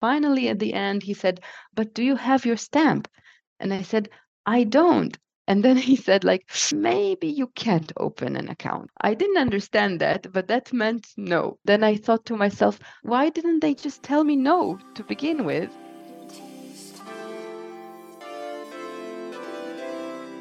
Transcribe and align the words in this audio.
finally, 0.00 0.48
at 0.48 0.58
the 0.58 0.74
end, 0.74 1.02
he 1.02 1.14
said, 1.14 1.40
But 1.74 1.94
do 1.94 2.02
you 2.02 2.16
have 2.16 2.46
your 2.46 2.56
stamp? 2.56 3.08
And 3.58 3.72
I 3.72 3.82
said, 3.82 4.08
I 4.46 4.64
don't. 4.64 5.16
And 5.46 5.64
then 5.64 5.76
he 5.90 5.96
said, 5.96 6.22
like, 6.24 6.48
maybe 6.72 7.26
you 7.26 7.48
can't 7.48 7.92
open 7.96 8.36
an 8.36 8.48
account. 8.48 8.90
I 9.00 9.14
didn't 9.14 9.38
understand 9.38 10.00
that, 10.00 10.32
but 10.32 10.46
that 10.48 10.72
meant 10.72 11.08
no. 11.16 11.58
Then 11.64 11.82
I 11.82 11.96
thought 11.96 12.24
to 12.26 12.36
myself, 12.36 12.78
why 13.02 13.30
didn't 13.30 13.60
they 13.60 13.74
just 13.74 14.02
tell 14.02 14.24
me 14.24 14.36
no 14.36 14.78
to 14.94 15.02
begin 15.02 15.44
with? 15.44 15.70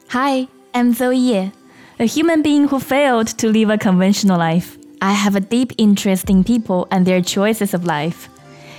Hi, 0.09 0.47
I'm 0.73 0.93
Zoe 0.93 1.17
Ye, 1.17 1.51
a 1.99 2.05
human 2.05 2.41
being 2.41 2.67
who 2.67 2.79
failed 2.79 3.27
to 3.39 3.47
live 3.47 3.69
a 3.69 3.77
conventional 3.77 4.39
life. 4.39 4.77
I 5.01 5.13
have 5.13 5.35
a 5.35 5.39
deep 5.39 5.71
interest 5.77 6.29
in 6.29 6.43
people 6.43 6.87
and 6.91 7.05
their 7.05 7.21
choices 7.21 7.73
of 7.73 7.85
life. 7.85 8.27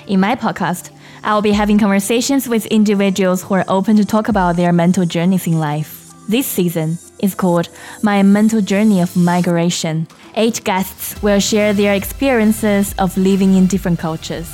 In 0.07 0.19
my 0.21 0.35
podcast, 0.35 0.91
I'll 1.23 1.43
be 1.43 1.53
having 1.53 1.79
conversations 1.79 2.49
with 2.49 2.67
individuals 2.67 3.43
who 3.43 3.55
are 3.55 3.65
open 3.69 3.97
to 3.97 4.05
talk 4.05 4.29
about 4.29 4.57
their 4.57 4.73
mental 4.73 5.05
journeys 5.05 5.47
in 5.47 5.59
life. 5.59 6.13
This 6.29 6.47
season 6.47 6.99
is 7.21 7.35
called 7.35 7.69
My 8.03 8.23
Mental 8.23 8.61
Journey 8.61 9.01
of 9.01 9.15
Migration. 9.17 10.09
Eight 10.37 10.65
guests 10.65 11.21
will 11.23 11.39
share 11.39 11.73
their 11.73 11.95
experiences 11.95 12.95
of 12.99 13.17
living 13.17 13.55
in 13.55 13.67
different 13.67 13.99
cultures. 13.99 14.49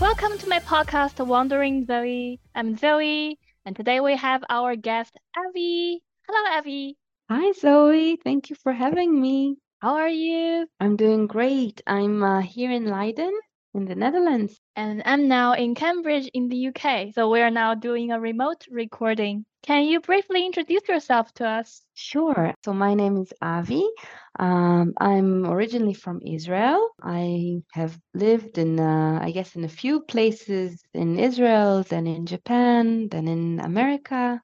Welcome 0.00 0.36
to 0.38 0.48
my 0.48 0.58
podcast, 0.60 1.24
Wondering 1.24 1.86
Zoe. 1.86 2.40
I'm 2.54 2.76
Zoe, 2.76 3.38
and 3.64 3.76
today 3.76 4.00
we 4.00 4.16
have 4.16 4.42
our 4.50 4.74
guest, 4.74 5.16
Avi. 5.36 6.02
Hello, 6.26 6.58
Avi. 6.58 6.96
Hi, 7.28 7.52
Zoe. 7.52 8.16
Thank 8.16 8.50
you 8.50 8.56
for 8.56 8.72
having 8.72 9.20
me. 9.20 9.56
How 9.78 9.94
are 9.94 10.08
you? 10.08 10.66
I'm 10.80 10.96
doing 10.96 11.26
great. 11.26 11.80
I'm 11.86 12.22
uh, 12.22 12.40
here 12.40 12.70
in 12.72 12.86
Leiden 12.86 13.32
in 13.74 13.84
the 13.84 13.94
Netherlands. 13.94 14.60
And 14.76 15.02
I'm 15.04 15.28
now 15.28 15.54
in 15.54 15.74
Cambridge 15.74 16.28
in 16.34 16.48
the 16.48 16.68
UK. 16.68 17.14
So 17.14 17.30
we 17.30 17.40
are 17.40 17.50
now 17.50 17.74
doing 17.74 18.10
a 18.10 18.20
remote 18.20 18.66
recording. 18.70 19.44
Can 19.62 19.84
you 19.84 20.00
briefly 20.00 20.46
introduce 20.46 20.88
yourself 20.88 21.32
to 21.34 21.46
us? 21.46 21.82
Sure. 21.94 22.54
So 22.64 22.72
my 22.72 22.94
name 22.94 23.18
is 23.18 23.32
Avi. 23.42 23.86
Um, 24.38 24.94
I'm 24.98 25.46
originally 25.46 25.92
from 25.92 26.20
Israel. 26.24 26.88
I 27.02 27.62
have 27.74 27.98
lived 28.14 28.56
in, 28.56 28.80
uh, 28.80 29.18
I 29.22 29.30
guess, 29.32 29.54
in 29.56 29.64
a 29.64 29.68
few 29.68 30.00
places 30.00 30.82
in 30.94 31.18
Israel, 31.18 31.82
then 31.82 32.06
in 32.06 32.24
Japan, 32.26 33.08
then 33.08 33.28
in 33.28 33.60
America 33.60 34.40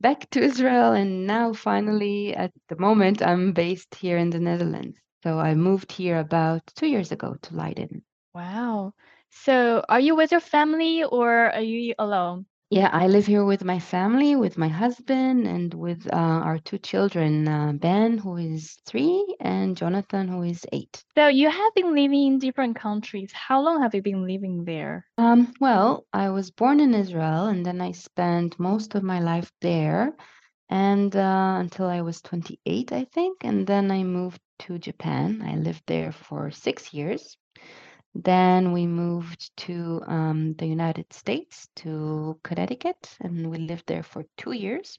back 0.00 0.28
to 0.30 0.42
Israel. 0.42 0.92
And 0.92 1.26
now, 1.26 1.52
finally, 1.52 2.34
at 2.34 2.52
the 2.68 2.76
moment, 2.76 3.22
I'm 3.22 3.52
based 3.52 3.94
here 3.94 4.18
in 4.18 4.30
the 4.30 4.40
Netherlands. 4.40 4.98
So 5.22 5.38
I 5.38 5.54
moved 5.54 5.92
here 5.92 6.18
about 6.18 6.62
two 6.76 6.86
years 6.86 7.12
ago 7.12 7.36
to 7.42 7.54
Leiden. 7.54 8.02
Wow. 8.34 8.92
So 9.30 9.84
are 9.88 10.00
you 10.00 10.16
with 10.16 10.32
your 10.32 10.40
family 10.40 11.04
or 11.04 11.52
are 11.52 11.60
you 11.60 11.94
alone? 11.98 12.46
Yeah, 12.70 12.88
I 12.92 13.08
live 13.08 13.26
here 13.26 13.44
with 13.44 13.64
my 13.64 13.80
family, 13.80 14.36
with 14.36 14.56
my 14.56 14.68
husband, 14.68 15.46
and 15.46 15.74
with 15.74 16.06
uh, 16.12 16.16
our 16.16 16.58
two 16.58 16.78
children, 16.78 17.48
uh, 17.48 17.72
Ben, 17.72 18.18
who 18.18 18.36
is 18.36 18.76
three, 18.86 19.36
and 19.40 19.76
Jonathan, 19.76 20.28
who 20.28 20.42
is 20.42 20.64
eight. 20.72 21.02
So 21.16 21.26
you 21.28 21.50
have 21.50 21.74
been 21.74 21.94
living 21.94 22.26
in 22.26 22.38
different 22.38 22.76
countries. 22.76 23.32
How 23.32 23.60
long 23.60 23.82
have 23.82 23.94
you 23.94 24.02
been 24.02 24.26
living 24.26 24.64
there? 24.64 25.06
Um, 25.18 25.52
well, 25.60 26.06
I 26.12 26.30
was 26.30 26.50
born 26.52 26.78
in 26.80 26.94
Israel, 26.94 27.46
and 27.46 27.66
then 27.66 27.80
I 27.80 27.92
spent 27.92 28.58
most 28.60 28.94
of 28.94 29.02
my 29.02 29.18
life 29.20 29.50
there, 29.60 30.14
and 30.68 31.14
uh, 31.16 31.56
until 31.58 31.86
I 31.86 32.02
was 32.02 32.20
28, 32.22 32.92
I 32.92 33.04
think, 33.04 33.38
and 33.42 33.66
then 33.66 33.90
I 33.90 34.04
moved 34.04 34.40
to 34.60 34.78
Japan. 34.78 35.42
I 35.44 35.56
lived 35.56 35.82
there 35.86 36.12
for 36.12 36.52
six 36.52 36.94
years. 36.94 37.36
Then 38.14 38.72
we 38.72 38.86
moved 38.86 39.56
to 39.58 40.02
um, 40.06 40.54
the 40.54 40.66
United 40.66 41.12
States, 41.12 41.68
to 41.76 42.38
Connecticut, 42.42 43.16
and 43.20 43.48
we 43.50 43.58
lived 43.58 43.86
there 43.86 44.02
for 44.02 44.24
two 44.36 44.52
years. 44.52 44.96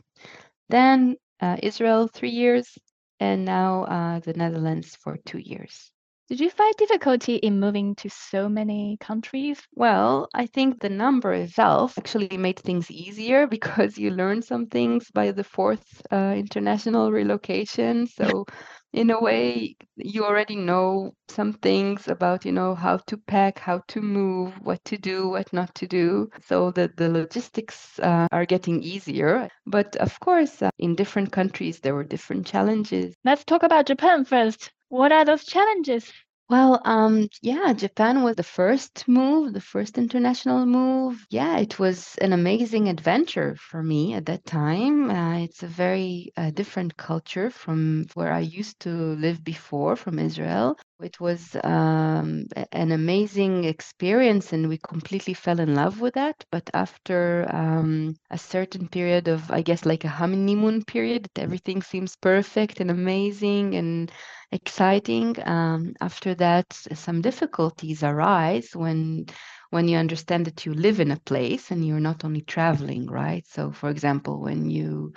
Then 0.69 1.17
uh, 1.41 1.57
Israel, 1.61 2.07
three 2.07 2.29
years, 2.29 2.77
and 3.19 3.45
now 3.45 3.83
uh, 3.83 4.19
the 4.19 4.33
Netherlands 4.33 4.95
for 4.95 5.17
two 5.25 5.39
years. 5.39 5.91
Did 6.31 6.39
you 6.39 6.49
find 6.49 6.73
difficulty 6.77 7.35
in 7.35 7.59
moving 7.59 7.93
to 7.97 8.09
so 8.09 8.47
many 8.47 8.95
countries? 9.01 9.67
Well, 9.75 10.29
I 10.33 10.45
think 10.47 10.79
the 10.79 10.89
number 10.89 11.33
itself 11.33 11.97
actually 11.97 12.37
made 12.37 12.57
things 12.57 12.89
easier 12.89 13.47
because 13.57 13.97
you 13.97 14.11
learn 14.11 14.41
some 14.41 14.67
things 14.67 15.11
by 15.11 15.33
the 15.33 15.43
fourth 15.43 16.01
uh, 16.09 16.33
international 16.37 17.11
relocation. 17.11 18.07
So, 18.17 18.45
in 18.93 19.11
a 19.11 19.19
way, 19.21 19.75
you 19.97 20.23
already 20.23 20.55
know 20.55 21.11
some 21.27 21.51
things 21.51 22.07
about, 22.07 22.45
you 22.45 22.53
know, 22.53 22.75
how 22.75 22.97
to 23.07 23.17
pack, 23.17 23.59
how 23.59 23.81
to 23.89 24.01
move, 24.01 24.53
what 24.61 24.83
to 24.85 24.97
do, 24.97 25.27
what 25.27 25.51
not 25.51 25.75
to 25.75 25.85
do. 25.85 26.29
So 26.45 26.71
that 26.71 26.95
the 26.95 27.09
logistics 27.09 27.99
uh, 27.99 28.27
are 28.31 28.45
getting 28.45 28.81
easier. 28.81 29.49
But 29.65 29.97
of 29.97 30.17
course, 30.21 30.61
uh, 30.61 30.69
in 30.79 30.95
different 30.95 31.33
countries, 31.33 31.81
there 31.81 31.93
were 31.93 32.05
different 32.05 32.47
challenges. 32.47 33.15
Let's 33.25 33.43
talk 33.43 33.63
about 33.63 33.87
Japan 33.87 34.23
first. 34.23 34.71
What 34.91 35.11
are 35.11 35.25
those 35.25 35.45
challenges? 35.45 36.13
Well, 36.49 36.81
um, 36.85 37.29
yeah, 37.41 37.73
Japan 37.73 38.23
was 38.23 38.35
the 38.35 38.43
first 38.43 39.07
move, 39.07 39.53
the 39.53 39.61
first 39.61 39.97
international 39.97 40.65
move. 40.67 41.25
Yeah, 41.31 41.57
it 41.59 41.79
was 41.79 42.15
an 42.17 42.33
amazing 42.33 42.89
adventure 42.89 43.55
for 43.55 43.81
me 43.81 44.13
at 44.13 44.25
that 44.27 44.45
time. 44.45 45.09
Uh, 45.09 45.39
it's 45.39 45.63
a 45.63 45.67
very 45.67 46.31
uh, 46.37 46.51
different 46.51 46.97
culture 46.97 47.49
from 47.49 48.05
where 48.13 48.31
I 48.33 48.41
used 48.41 48.79
to 48.81 48.89
live 49.15 49.43
before, 49.43 49.95
from 49.95 50.19
Israel. 50.19 50.77
It 51.03 51.19
was 51.19 51.55
um, 51.63 52.45
an 52.71 52.91
amazing 52.91 53.63
experience, 53.65 54.53
and 54.53 54.69
we 54.69 54.77
completely 54.77 55.33
fell 55.33 55.59
in 55.59 55.75
love 55.75 55.99
with 56.01 56.13
that. 56.15 56.43
But 56.51 56.69
after 56.73 57.47
um, 57.53 58.15
a 58.29 58.37
certain 58.37 58.87
period 58.87 59.27
of, 59.27 59.49
I 59.51 59.61
guess, 59.61 59.85
like 59.85 60.03
a 60.05 60.09
honeymoon 60.09 60.83
period, 60.85 61.29
everything 61.35 61.81
seems 61.81 62.15
perfect 62.15 62.79
and 62.79 62.91
amazing 62.91 63.75
and 63.75 64.11
exciting. 64.51 65.35
Um, 65.47 65.93
after 66.01 66.35
that, 66.35 66.71
some 66.73 67.21
difficulties 67.21 68.03
arise 68.03 68.69
when 68.73 69.25
when 69.71 69.87
you 69.87 69.97
understand 69.97 70.45
that 70.45 70.65
you 70.65 70.73
live 70.73 70.99
in 70.99 71.11
a 71.11 71.19
place 71.19 71.71
and 71.71 71.85
you're 71.85 71.99
not 71.99 72.23
only 72.23 72.41
traveling, 72.41 73.07
right? 73.07 73.45
So, 73.47 73.71
for 73.71 73.89
example, 73.89 74.39
when 74.41 74.69
you 74.69 75.13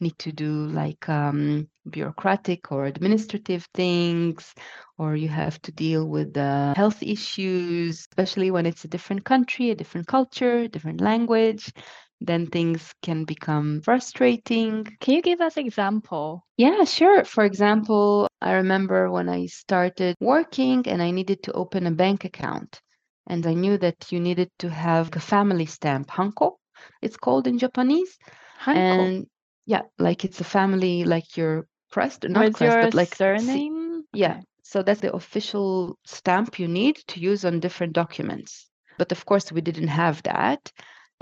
need 0.00 0.18
to 0.18 0.32
do 0.32 0.66
like 0.66 1.08
um, 1.08 1.68
bureaucratic 1.88 2.72
or 2.72 2.84
administrative 2.86 3.66
things, 3.74 4.54
or 4.98 5.16
you 5.16 5.28
have 5.28 5.60
to 5.62 5.72
deal 5.72 6.06
with 6.08 6.34
the 6.34 6.74
health 6.76 7.02
issues, 7.02 8.00
especially 8.00 8.50
when 8.50 8.66
it's 8.66 8.84
a 8.84 8.88
different 8.88 9.24
country, 9.24 9.70
a 9.70 9.74
different 9.74 10.06
culture, 10.08 10.68
different 10.68 11.00
language, 11.00 11.72
then 12.20 12.46
things 12.46 12.92
can 13.02 13.24
become 13.24 13.80
frustrating. 13.82 14.84
Can 15.00 15.14
you 15.14 15.22
give 15.22 15.40
us 15.40 15.56
example? 15.56 16.44
Yeah, 16.56 16.84
sure. 16.84 17.24
For 17.24 17.44
example, 17.44 18.28
I 18.40 18.52
remember 18.52 19.10
when 19.10 19.28
I 19.28 19.46
started 19.46 20.16
working 20.20 20.86
and 20.86 21.02
I 21.02 21.10
needed 21.10 21.42
to 21.44 21.52
open 21.52 21.86
a 21.86 21.90
bank 21.90 22.24
account. 22.24 22.80
And 23.26 23.46
I 23.46 23.54
knew 23.54 23.78
that 23.78 24.10
you 24.10 24.20
needed 24.20 24.50
to 24.58 24.68
have 24.70 25.14
a 25.14 25.20
family 25.20 25.66
stamp, 25.66 26.08
hanko, 26.08 26.56
it's 27.00 27.16
called 27.16 27.46
in 27.46 27.58
Japanese. 27.58 28.18
Hanko. 28.60 28.76
And 28.76 29.26
yeah, 29.66 29.82
like 29.98 30.24
it's 30.24 30.40
a 30.40 30.44
family, 30.44 31.04
like 31.04 31.36
your 31.36 31.66
crest, 31.90 32.24
not 32.28 32.44
With 32.46 32.54
crest, 32.54 32.78
but 32.80 32.94
like 32.94 33.14
surname? 33.14 34.04
yeah. 34.12 34.40
So 34.64 34.82
that's 34.82 35.00
the 35.00 35.12
official 35.12 35.98
stamp 36.06 36.58
you 36.58 36.68
need 36.68 36.96
to 37.08 37.20
use 37.20 37.44
on 37.44 37.60
different 37.60 37.92
documents. 37.92 38.68
But 38.98 39.12
of 39.12 39.24
course, 39.26 39.52
we 39.52 39.60
didn't 39.60 39.88
have 39.88 40.22
that 40.22 40.72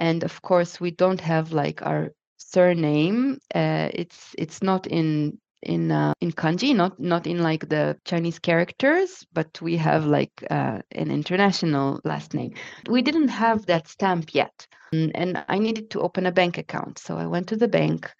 and 0.00 0.24
of 0.24 0.42
course 0.42 0.80
we 0.80 0.90
don't 0.90 1.20
have 1.20 1.52
like 1.52 1.82
our 1.82 2.10
surname 2.38 3.38
uh, 3.54 3.88
it's 3.92 4.34
it's 4.36 4.62
not 4.62 4.86
in 4.86 5.38
in 5.62 5.92
uh, 5.92 6.12
in 6.20 6.32
kanji 6.32 6.74
not 6.74 6.98
not 6.98 7.26
in 7.26 7.42
like 7.42 7.68
the 7.68 7.96
chinese 8.04 8.38
characters 8.38 9.26
but 9.32 9.60
we 9.60 9.76
have 9.76 10.06
like 10.06 10.32
uh, 10.50 10.78
an 10.92 11.10
international 11.10 12.00
last 12.04 12.34
name 12.34 12.52
we 12.88 13.02
didn't 13.02 13.28
have 13.28 13.66
that 13.66 13.86
stamp 13.88 14.34
yet 14.34 14.66
mm, 14.94 15.10
and 15.14 15.44
i 15.48 15.58
needed 15.58 15.90
to 15.90 16.00
open 16.00 16.26
a 16.26 16.32
bank 16.32 16.58
account 16.58 16.98
so 16.98 17.16
i 17.16 17.26
went 17.26 17.46
to 17.46 17.56
the 17.56 17.68
bank 17.68 18.10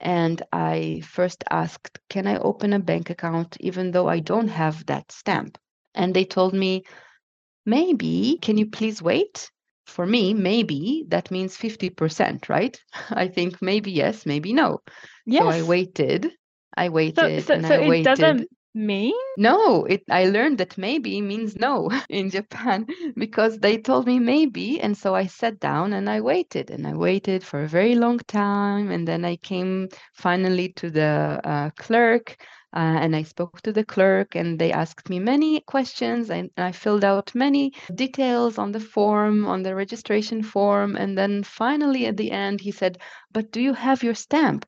and 0.00 0.42
i 0.52 1.02
first 1.04 1.44
asked 1.50 1.98
can 2.08 2.26
i 2.26 2.36
open 2.38 2.72
a 2.72 2.78
bank 2.78 3.10
account 3.10 3.56
even 3.60 3.90
though 3.90 4.08
i 4.08 4.18
don't 4.18 4.48
have 4.48 4.84
that 4.86 5.10
stamp 5.12 5.58
and 5.94 6.14
they 6.14 6.24
told 6.24 6.54
me 6.54 6.82
maybe 7.64 8.38
can 8.40 8.56
you 8.56 8.66
please 8.66 9.02
wait 9.02 9.50
for 9.86 10.04
me, 10.04 10.34
maybe 10.34 11.04
that 11.08 11.30
means 11.30 11.56
50%, 11.56 12.48
right? 12.48 12.78
I 13.10 13.28
think 13.28 13.62
maybe 13.62 13.92
yes, 13.92 14.26
maybe 14.26 14.52
no. 14.52 14.80
Yes. 15.24 15.42
So 15.42 15.48
I 15.48 15.62
waited. 15.62 16.32
I 16.76 16.88
waited 16.90 17.42
so, 17.42 17.56
so, 17.58 17.62
so 17.62 17.74
it 17.74 17.88
waited. 17.88 18.04
doesn't 18.04 18.48
mean? 18.74 19.14
No, 19.36 19.84
it 19.84 20.02
I 20.10 20.26
learned 20.26 20.58
that 20.58 20.76
maybe 20.78 21.20
means 21.22 21.56
no 21.56 21.90
in 22.08 22.30
Japan 22.30 22.86
because 23.16 23.58
they 23.58 23.78
told 23.78 24.06
me 24.06 24.18
maybe 24.18 24.80
and 24.80 24.96
so 24.96 25.14
I 25.14 25.26
sat 25.26 25.58
down 25.60 25.92
and 25.92 26.08
I 26.10 26.20
waited 26.20 26.70
and 26.70 26.86
I 26.86 26.94
waited 26.94 27.42
for 27.44 27.62
a 27.62 27.68
very 27.68 27.94
long 27.94 28.18
time 28.28 28.90
and 28.90 29.06
then 29.08 29.24
I 29.24 29.36
came 29.36 29.88
finally 30.14 30.68
to 30.80 30.90
the 30.90 31.40
uh, 31.44 31.70
clerk 31.76 32.36
Uh, 32.74 32.98
and 33.04 33.16
I 33.16 33.22
spoke 33.22 33.62
to 33.62 33.72
the 33.72 33.84
clerk, 33.84 34.36
and 34.36 34.58
they 34.58 34.70
asked 34.72 35.08
me 35.08 35.18
many 35.18 35.60
questions, 35.60 36.30
and 36.30 36.50
I 36.58 36.72
filled 36.72 37.04
out 37.04 37.34
many 37.34 37.72
details 37.94 38.58
on 38.58 38.72
the 38.72 38.80
form, 38.80 39.46
on 39.46 39.62
the 39.62 39.74
registration 39.74 40.42
form. 40.42 40.96
And 40.96 41.16
then 41.16 41.42
finally, 41.42 42.04
at 42.06 42.16
the 42.16 42.30
end, 42.32 42.60
he 42.60 42.72
said, 42.72 42.98
But 43.32 43.50
do 43.52 43.60
you 43.62 43.72
have 43.74 44.02
your 44.02 44.14
stamp? 44.14 44.66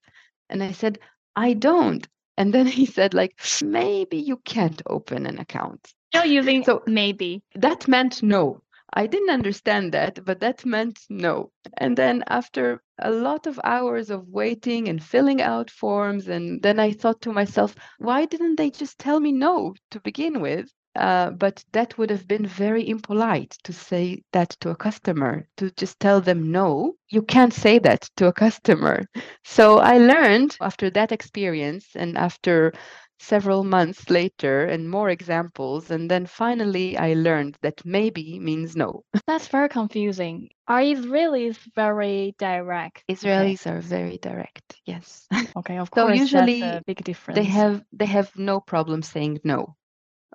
And 0.49 0.63
I 0.63 0.73
said, 0.73 0.99
I 1.38 1.52
don't. 1.52 2.05
And 2.37 2.52
then 2.52 2.67
he 2.79 2.85
said, 2.85 3.14
like, 3.14 3.38
maybe 3.62 4.17
you 4.17 4.38
can't 4.38 4.82
open 4.87 5.25
an 5.25 5.38
account. 5.38 5.94
Still 6.12 6.25
using 6.25 6.64
so 6.64 6.82
maybe. 6.87 7.44
That 7.55 7.87
meant 7.87 8.25
no. 8.25 8.62
I 8.93 9.06
didn't 9.06 9.31
understand 9.31 9.93
that, 9.93 10.25
but 10.25 10.40
that 10.40 10.67
meant 10.67 10.99
no. 11.08 11.52
And 11.76 11.96
then 11.96 12.25
after 12.26 12.82
a 12.99 13.12
lot 13.12 13.46
of 13.46 13.61
hours 13.62 14.11
of 14.11 14.26
waiting 14.29 14.88
and 14.88 15.00
filling 15.00 15.40
out 15.40 15.70
forms, 15.70 16.26
and 16.26 16.61
then 16.61 16.81
I 16.81 16.90
thought 16.90 17.20
to 17.23 17.32
myself, 17.32 17.76
why 17.99 18.25
didn't 18.25 18.56
they 18.56 18.70
just 18.70 18.99
tell 18.99 19.20
me 19.20 19.31
no 19.31 19.75
to 19.93 20.00
begin 20.00 20.40
with? 20.40 20.73
Uh, 20.96 21.31
but 21.31 21.64
that 21.73 21.96
would 21.96 22.11
have 22.11 22.26
been 22.26 22.46
very 22.46 22.88
impolite 22.88 23.56
to 23.62 23.73
say 23.73 24.23
that 24.32 24.50
to 24.61 24.70
a 24.70 24.76
customer, 24.76 25.46
to 25.56 25.70
just 25.73 26.00
tell 26.00 26.20
them 26.20 26.50
no. 26.50 26.94
You 27.08 27.23
can't 27.23 27.52
say 27.52 27.79
that 27.81 28.08
to 28.17 28.26
a 28.26 28.32
customer. 28.32 29.05
So 29.44 29.79
I 29.79 29.99
learned 29.99 30.56
after 30.61 30.90
that 30.90 31.11
experience 31.12 31.87
and 31.94 32.19
after 32.19 32.73
several 33.19 33.64
months 33.64 34.11
later 34.11 34.64
and 34.64 34.88
more 34.88 35.11
examples. 35.11 35.90
And 35.90 36.11
then 36.11 36.26
finally, 36.26 36.96
I 36.96 37.14
learned 37.14 37.56
that 37.62 37.85
maybe 37.85 38.38
means 38.38 38.76
no. 38.76 39.05
That's 39.26 39.49
very 39.49 39.69
confusing. 39.69 40.50
Are 40.67 40.81
Israelis 40.81 41.56
very 41.75 42.35
direct? 42.38 43.05
Israelis 43.08 43.67
okay. 43.67 43.70
are 43.70 43.81
very 43.81 44.19
direct. 44.19 44.76
Yes. 44.85 45.26
Okay, 45.56 45.79
of 45.79 45.90
course. 45.90 46.17
So 46.17 46.23
usually, 46.23 46.81
big 46.87 47.02
difference. 47.02 47.37
They 47.37 47.44
have 47.44 47.82
they 47.93 48.06
have 48.06 48.31
no 48.37 48.61
problem 48.61 49.02
saying 49.02 49.40
no, 49.43 49.75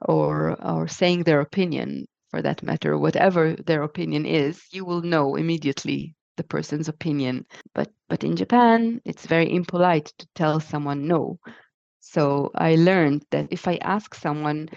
or 0.06 0.56
or 0.64 0.88
saying 0.88 1.24
their 1.24 1.42
opinion 1.42 2.06
for 2.30 2.42
that 2.42 2.64
matter. 2.64 2.98
Whatever 2.98 3.56
their 3.56 3.84
opinion 3.84 4.26
is, 4.26 4.64
you 4.72 4.86
will 4.86 5.02
know 5.02 5.36
immediately 5.36 6.16
the 6.38 6.44
person's 6.44 6.88
opinion. 6.90 7.46
But 7.74 7.92
but 8.10 8.24
in 8.24 8.36
Japan, 8.36 9.02
it's 9.06 9.26
very 9.26 9.52
impolite 9.54 10.14
to 10.18 10.28
tell 10.36 10.60
someone 10.60 11.08
no 11.08 11.40
so 12.06 12.52
I 12.54 12.76
learned 12.76 13.26
that 13.32 13.48
if 13.50 13.68
I 13.68 13.78
ask 13.78 14.14
someone, 14.14 14.70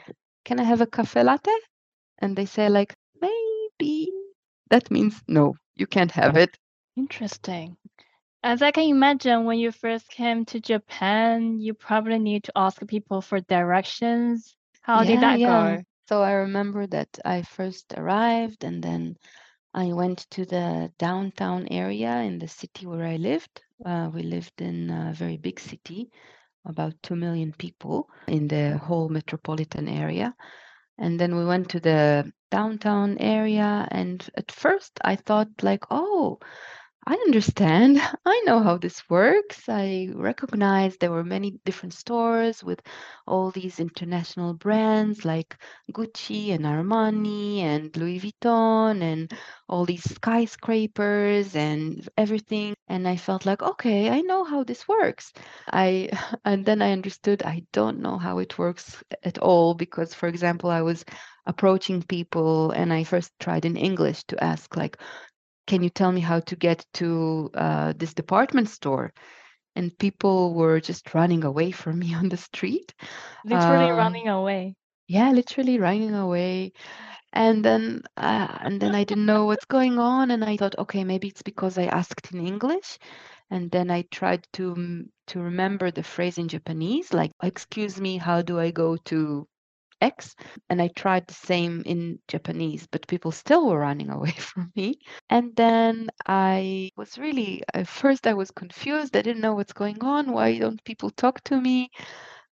can 0.44 0.60
I 0.60 0.62
have 0.62 0.80
a 0.80 0.86
cafe 0.86 1.24
latte? 1.24 1.50
And 2.18 2.36
they 2.36 2.46
say 2.46 2.68
like, 2.68 2.94
maybe, 3.20 4.12
that 4.70 4.90
means 4.90 5.22
no, 5.26 5.54
you 5.74 5.86
can't 5.86 6.12
have 6.12 6.36
it. 6.36 6.56
Interesting. 6.96 7.76
As 8.42 8.62
I 8.62 8.70
can 8.70 8.84
imagine, 8.84 9.44
when 9.44 9.58
you 9.58 9.72
first 9.72 10.08
came 10.08 10.44
to 10.46 10.60
Japan, 10.60 11.58
you 11.58 11.74
probably 11.74 12.18
need 12.20 12.44
to 12.44 12.52
ask 12.56 12.86
people 12.86 13.20
for 13.20 13.40
directions. 13.40 14.56
How 14.86 15.02
did 15.02 15.20
that 15.20 15.42
go? 15.42 15.82
So 16.08 16.22
I 16.22 16.32
remember 16.32 16.86
that 16.86 17.18
I 17.24 17.42
first 17.42 17.92
arrived 17.96 18.62
and 18.62 18.80
then 18.80 19.16
I 19.74 19.92
went 19.92 20.26
to 20.30 20.44
the 20.44 20.92
downtown 20.96 21.66
area 21.72 22.18
in 22.18 22.38
the 22.38 22.46
city 22.46 22.86
where 22.86 23.04
I 23.04 23.16
lived. 23.16 23.62
Uh, 23.84 24.10
we 24.14 24.22
lived 24.22 24.60
in 24.60 24.90
a 24.90 25.12
very 25.12 25.38
big 25.38 25.58
city 25.58 26.08
about 26.64 26.94
2 27.02 27.16
million 27.16 27.52
people 27.58 28.08
in 28.28 28.46
the 28.46 28.78
whole 28.78 29.08
metropolitan 29.08 29.88
area. 29.88 30.32
And 30.98 31.18
then 31.18 31.36
we 31.36 31.44
went 31.44 31.68
to 31.70 31.80
the 31.80 32.30
downtown 32.52 33.18
area. 33.18 33.88
And 33.90 34.24
at 34.36 34.52
first 34.52 34.92
I 35.02 35.16
thought, 35.16 35.48
like, 35.62 35.84
oh, 35.90 36.38
I 37.08 37.14
understand. 37.14 37.98
I 38.26 38.42
know 38.46 38.60
how 38.62 38.78
this 38.78 39.08
works. 39.08 39.68
I 39.68 40.08
recognize 40.12 40.96
there 40.96 41.12
were 41.12 41.22
many 41.24 41.52
different 41.64 41.94
stores 41.94 42.64
with 42.64 42.80
all 43.26 43.50
these 43.52 43.78
international 43.80 44.54
brands 44.54 45.24
like 45.24 45.56
Gucci 45.92 46.50
and 46.52 46.64
Armani 46.64 47.58
and 47.60 47.96
Louis 47.96 48.18
Vuitton 48.20 49.02
and 49.02 49.32
all 49.68 49.84
these 49.84 50.02
skyscrapers 50.02 51.54
and 51.54 52.08
everything. 52.18 52.74
And 52.88 53.06
I 53.06 53.16
felt 53.16 53.46
like, 53.46 53.62
okay, 53.62 54.10
I 54.10 54.20
know 54.22 54.42
how 54.44 54.64
this 54.64 54.88
works. 54.88 55.32
I 55.72 56.10
and 56.44 56.64
then 56.64 56.82
I 56.82 56.92
understood 56.92 57.42
I 57.44 57.62
don't 57.72 58.00
know 58.00 58.18
how 58.18 58.38
it 58.38 58.58
works 58.58 59.02
at 59.22 59.38
all 59.38 59.74
because, 59.74 60.12
for 60.12 60.28
example, 60.28 60.70
I 60.70 60.82
was 60.82 61.04
approaching 61.46 62.02
people 62.02 62.72
and 62.72 62.92
I 62.92 63.04
first 63.04 63.32
tried 63.38 63.64
in 63.64 63.76
English 63.76 64.24
to 64.24 64.42
ask 64.42 64.76
like 64.76 64.98
can 65.66 65.82
you 65.82 65.90
tell 65.90 66.12
me 66.12 66.20
how 66.20 66.40
to 66.40 66.56
get 66.56 66.84
to 66.94 67.50
uh, 67.54 67.92
this 67.96 68.14
department 68.14 68.68
store? 68.68 69.12
And 69.76 69.96
people 69.98 70.54
were 70.54 70.80
just 70.80 71.14
running 71.14 71.44
away 71.44 71.70
from 71.72 71.98
me 72.04 72.14
on 72.14 72.28
the 72.28 72.36
street. 72.36 72.94
Literally 73.44 73.90
um, 73.90 73.92
running 73.92 74.28
away. 74.28 74.76
Yeah, 75.08 75.30
literally 75.32 75.78
running 75.78 76.14
away. 76.14 76.72
And 77.32 77.64
then, 77.64 78.02
uh, 78.16 78.58
and 78.60 78.80
then 78.80 78.94
I 78.94 79.04
didn't 79.04 79.26
know 79.26 79.46
what's 79.46 79.64
going 79.66 79.98
on, 79.98 80.30
and 80.30 80.44
I 80.44 80.56
thought, 80.56 80.78
okay, 80.78 81.04
maybe 81.04 81.28
it's 81.28 81.42
because 81.42 81.78
I 81.78 81.84
asked 81.86 82.32
in 82.32 82.46
English, 82.46 82.98
and 83.50 83.70
then 83.70 83.90
I 83.90 84.02
tried 84.10 84.46
to 84.54 85.04
to 85.28 85.40
remember 85.40 85.90
the 85.90 86.02
phrase 86.02 86.38
in 86.38 86.48
Japanese, 86.48 87.12
like 87.12 87.32
"Excuse 87.42 88.00
me, 88.00 88.16
how 88.18 88.42
do 88.42 88.58
I 88.60 88.70
go 88.70 88.96
to 89.10 89.46
X. 90.00 90.34
And 90.68 90.80
I 90.80 90.88
tried 90.88 91.26
the 91.26 91.34
same 91.34 91.82
in 91.86 92.18
Japanese, 92.28 92.86
but 92.90 93.06
people 93.06 93.32
still 93.32 93.66
were 93.68 93.78
running 93.80 94.10
away 94.16 94.32
from 94.32 94.72
me. 94.76 94.98
And 95.30 95.54
then 95.56 96.08
I 96.26 96.90
was 96.96 97.18
really, 97.18 97.62
at 97.74 97.88
first, 97.88 98.26
I 98.26 98.34
was 98.34 98.50
confused. 98.50 99.16
I 99.16 99.22
didn't 99.22 99.42
know 99.42 99.54
what's 99.54 99.72
going 99.72 100.02
on. 100.02 100.32
Why 100.32 100.58
don't 100.58 100.82
people 100.84 101.10
talk 101.10 101.42
to 101.44 101.60
me? 101.60 101.90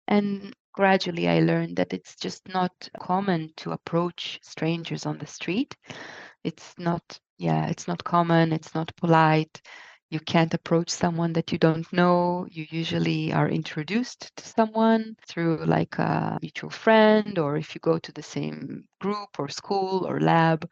And 0.08 0.54
gradually, 0.72 1.28
I 1.28 1.40
learned 1.40 1.76
that 1.76 1.92
it's 1.92 2.16
just 2.16 2.48
not 2.48 2.72
common 3.00 3.50
to 3.58 3.72
approach 3.72 4.38
strangers 4.42 5.06
on 5.06 5.18
the 5.18 5.26
street. 5.26 5.76
It's 6.44 6.74
not, 6.78 7.18
yeah, 7.38 7.68
it's 7.68 7.86
not 7.86 8.02
common, 8.02 8.52
it's 8.52 8.74
not 8.74 8.94
polite 8.96 9.60
you 10.12 10.20
can't 10.20 10.54
approach 10.54 10.90
someone 10.90 11.32
that 11.32 11.52
you 11.52 11.58
don't 11.58 11.90
know. 11.92 12.46
You 12.50 12.66
usually 12.70 13.32
are 13.32 13.48
introduced 13.48 14.36
to 14.36 14.44
someone 14.46 15.16
through 15.26 15.64
like 15.64 15.98
a 15.98 16.38
mutual 16.42 16.70
friend, 16.70 17.38
or 17.38 17.56
if 17.56 17.74
you 17.74 17.80
go 17.80 17.98
to 17.98 18.12
the 18.12 18.22
same 18.22 18.84
group 19.00 19.30
or 19.38 19.48
school 19.48 20.06
or 20.06 20.20
lab, 20.20 20.68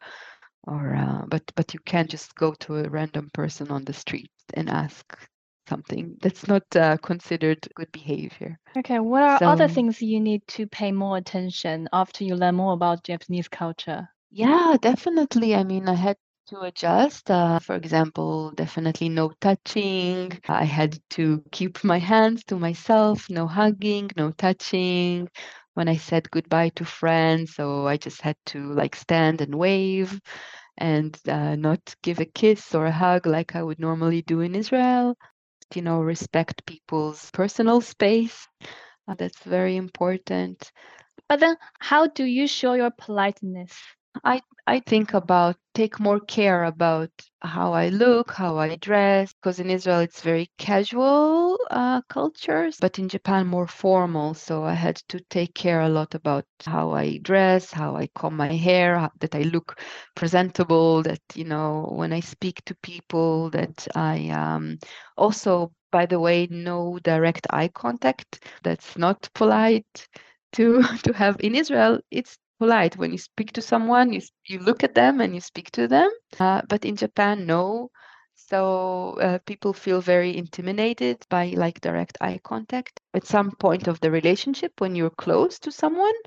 or 0.67 0.95
uh, 0.95 1.25
but 1.27 1.43
but 1.55 1.73
you 1.73 1.79
can't 1.85 2.09
just 2.09 2.35
go 2.35 2.53
to 2.59 2.77
a 2.77 2.89
random 2.89 3.29
person 3.33 3.71
on 3.71 3.83
the 3.85 3.93
street 3.93 4.31
and 4.53 4.69
ask 4.69 5.17
something. 5.67 6.17
That's 6.21 6.47
not 6.47 6.63
uh, 6.75 6.97
considered 6.97 7.67
good 7.75 7.91
behavior. 7.91 8.59
Okay, 8.77 8.99
what 8.99 9.23
are 9.23 9.39
so, 9.39 9.45
other 9.45 9.67
things 9.67 10.01
you 10.01 10.19
need 10.19 10.47
to 10.49 10.67
pay 10.67 10.91
more 10.91 11.17
attention 11.17 11.89
after 11.91 12.23
you 12.23 12.35
learn 12.35 12.55
more 12.55 12.73
about 12.73 13.03
Japanese 13.03 13.47
culture? 13.47 14.09
Yeah, 14.31 14.77
definitely. 14.81 15.55
I 15.55 15.63
mean, 15.63 15.87
I 15.89 15.93
had 15.95 16.17
to 16.47 16.61
adjust. 16.61 17.29
Uh, 17.31 17.59
for 17.59 17.75
example, 17.75 18.51
definitely 18.51 19.09
no 19.09 19.31
touching. 19.41 20.39
I 20.47 20.65
had 20.65 20.97
to 21.11 21.43
keep 21.51 21.83
my 21.83 21.99
hands 21.99 22.43
to 22.45 22.57
myself, 22.57 23.29
no 23.29 23.47
hugging, 23.47 24.09
no 24.17 24.31
touching. 24.31 25.29
When 25.73 25.87
I 25.87 25.97
said 25.97 26.29
goodbye 26.31 26.69
to 26.75 26.85
friends, 26.85 27.55
so 27.55 27.87
I 27.87 27.97
just 27.97 28.21
had 28.21 28.35
to 28.47 28.73
like 28.73 28.95
stand 28.95 29.41
and 29.41 29.55
wave 29.55 30.19
and 30.77 31.17
uh, 31.27 31.55
not 31.55 31.95
give 32.03 32.19
a 32.19 32.25
kiss 32.25 32.75
or 32.75 32.85
a 32.85 32.91
hug 32.91 33.25
like 33.27 33.55
I 33.55 33.63
would 33.63 33.79
normally 33.79 34.21
do 34.21 34.41
in 34.41 34.55
Israel. 34.55 35.15
You 35.75 35.81
know, 35.83 36.01
respect 36.01 36.65
people's 36.65 37.31
personal 37.31 37.81
space. 37.81 38.47
Uh, 39.07 39.15
that's 39.15 39.43
very 39.43 39.75
important. 39.77 40.71
But 41.29 41.39
then, 41.39 41.57
how 41.79 42.07
do 42.07 42.23
you 42.25 42.47
show 42.47 42.73
your 42.73 42.91
politeness? 42.91 43.73
I 44.23 44.41
I 44.67 44.79
think 44.79 45.13
about 45.13 45.57
take 45.73 45.99
more 45.99 46.19
care 46.19 46.63
about 46.65 47.09
how 47.41 47.73
I 47.73 47.89
look, 47.89 48.31
how 48.31 48.57
I 48.57 48.75
dress, 48.75 49.33
because 49.33 49.59
in 49.59 49.69
Israel 49.69 49.99
it's 49.99 50.21
very 50.21 50.51
casual 50.57 51.57
uh, 51.71 52.01
cultures, 52.09 52.77
but 52.79 52.99
in 52.99 53.09
Japan 53.09 53.47
more 53.47 53.67
formal. 53.67 54.33
So 54.33 54.63
I 54.63 54.73
had 54.73 54.97
to 55.09 55.19
take 55.29 55.53
care 55.55 55.81
a 55.81 55.89
lot 55.89 56.15
about 56.15 56.45
how 56.65 56.91
I 56.91 57.17
dress, 57.19 57.71
how 57.71 57.95
I 57.95 58.07
comb 58.15 58.37
my 58.37 58.53
hair, 58.53 59.09
that 59.19 59.35
I 59.35 59.41
look 59.41 59.79
presentable, 60.15 61.01
that 61.03 61.21
you 61.35 61.45
know 61.45 61.91
when 61.91 62.13
I 62.13 62.19
speak 62.19 62.63
to 62.65 62.75
people, 62.75 63.49
that 63.51 63.87
I 63.95 64.29
um, 64.29 64.77
also, 65.17 65.71
by 65.91 66.05
the 66.05 66.19
way, 66.19 66.47
no 66.49 66.99
direct 67.03 67.47
eye 67.49 67.69
contact. 67.69 68.45
That's 68.63 68.97
not 68.97 69.29
polite 69.33 70.07
to 70.53 70.81
to 71.03 71.13
have 71.13 71.37
in 71.39 71.55
Israel. 71.55 71.99
It's 72.11 72.37
polite. 72.61 72.97
When 72.97 73.11
you 73.11 73.17
speak 73.17 73.49
to 73.53 73.61
someone 73.71 74.13
you, 74.13 74.21
you 74.51 74.59
look 74.59 74.83
at 74.83 74.93
them 74.93 75.21
and 75.21 75.33
you 75.35 75.41
speak 75.41 75.67
to 75.71 75.87
them. 75.87 76.09
Uh, 76.39 76.61
but 76.69 76.85
in 76.85 76.95
japan 76.95 77.35
no. 77.45 77.89
So 78.49 78.59
uh, 79.27 79.39
people 79.49 79.73
feel 79.73 80.01
very 80.01 80.31
intimidated 80.43 81.17
by 81.29 81.43
like 81.63 81.81
direct 81.81 82.17
eye 82.21 82.39
contact. 82.43 82.93
At 83.13 83.25
some 83.25 83.49
point 83.65 83.87
of 83.87 83.99
the 83.99 84.11
relationship 84.11 84.71
when 84.81 84.95
you're 84.95 85.17
close 85.25 85.59
to 85.59 85.71
someone 85.71 86.17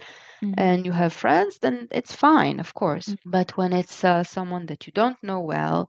mm-hmm. 0.43 0.55
and 0.67 0.87
you 0.87 0.93
have 0.93 1.13
friends 1.13 1.59
then 1.65 1.77
it's 1.91 2.15
fine 2.29 2.59
of 2.61 2.71
course. 2.75 3.09
Mm-hmm. 3.09 3.31
but 3.37 3.49
when 3.59 3.73
it's 3.73 3.99
uh, 4.05 4.25
someone 4.25 4.67
that 4.67 4.87
you 4.87 4.93
don't 5.01 5.23
know 5.23 5.41
well 5.55 5.89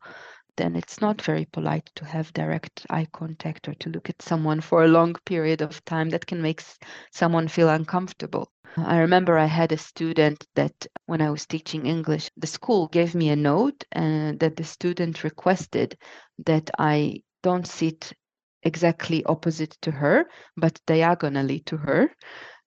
then 0.58 0.76
it's 0.76 1.02
not 1.02 1.22
very 1.22 1.46
polite 1.46 1.90
to 1.96 2.06
have 2.06 2.34
direct 2.34 2.86
eye 2.90 3.08
contact 3.12 3.68
or 3.68 3.74
to 3.76 3.90
look 3.90 4.10
at 4.10 4.22
someone 4.22 4.62
for 4.62 4.84
a 4.84 4.88
long 4.88 5.16
period 5.26 5.62
of 5.62 5.84
time. 5.86 6.10
That 6.10 6.26
can 6.26 6.42
make 6.42 6.64
someone 7.12 7.48
feel 7.48 7.70
uncomfortable. 7.70 8.52
I 8.78 8.98
remember 8.98 9.38
I 9.38 9.46
had 9.46 9.72
a 9.72 9.78
student 9.78 10.46
that 10.56 10.88
when 11.06 11.22
I 11.22 11.30
was 11.30 11.46
teaching 11.46 11.86
English, 11.86 12.30
the 12.36 12.48
school 12.48 12.88
gave 12.88 13.16
me 13.16 13.30
a 13.30 13.36
note 13.36 13.84
and 13.92 14.40
that 14.40 14.58
the 14.58 14.64
student 14.64 15.24
requested 15.24 15.98
that 16.46 16.70
I 16.78 17.24
don't 17.42 17.68
sit 17.68 18.12
exactly 18.64 19.24
opposite 19.26 19.78
to 19.84 19.92
her, 19.92 20.26
but 20.58 20.82
diagonally 20.88 21.60
to 21.62 21.78
her, 21.78 22.12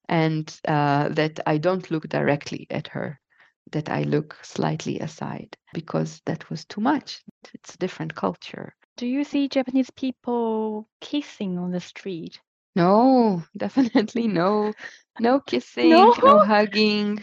and 0.09 0.59
uh, 0.67 1.09
that 1.11 1.41
I 1.47 1.59
don't 1.59 1.91
look 1.91 2.09
directly 2.09 2.67
at 2.71 2.89
her, 2.89 3.21
that 3.73 3.89
I 3.89 4.03
look 4.03 4.37
slightly 4.43 4.99
aside 5.01 5.57
because 5.73 6.21
that 6.27 6.49
was 6.51 6.65
too 6.65 6.81
much. 6.81 7.23
It's 7.55 7.75
a 7.75 7.79
different 7.79 8.15
culture. 8.15 8.75
Do 8.97 9.07
you 9.07 9.25
see 9.25 9.49
Japanese 9.49 9.91
people 9.91 10.89
kissing 11.01 11.59
on 11.59 11.71
the 11.71 11.81
street? 11.81 12.41
No, 12.75 13.43
definitely 13.57 14.29
no. 14.29 14.73
No 15.21 15.41
kissing, 15.47 15.91
no, 15.91 16.15
no 16.23 16.39
hugging, 16.41 17.23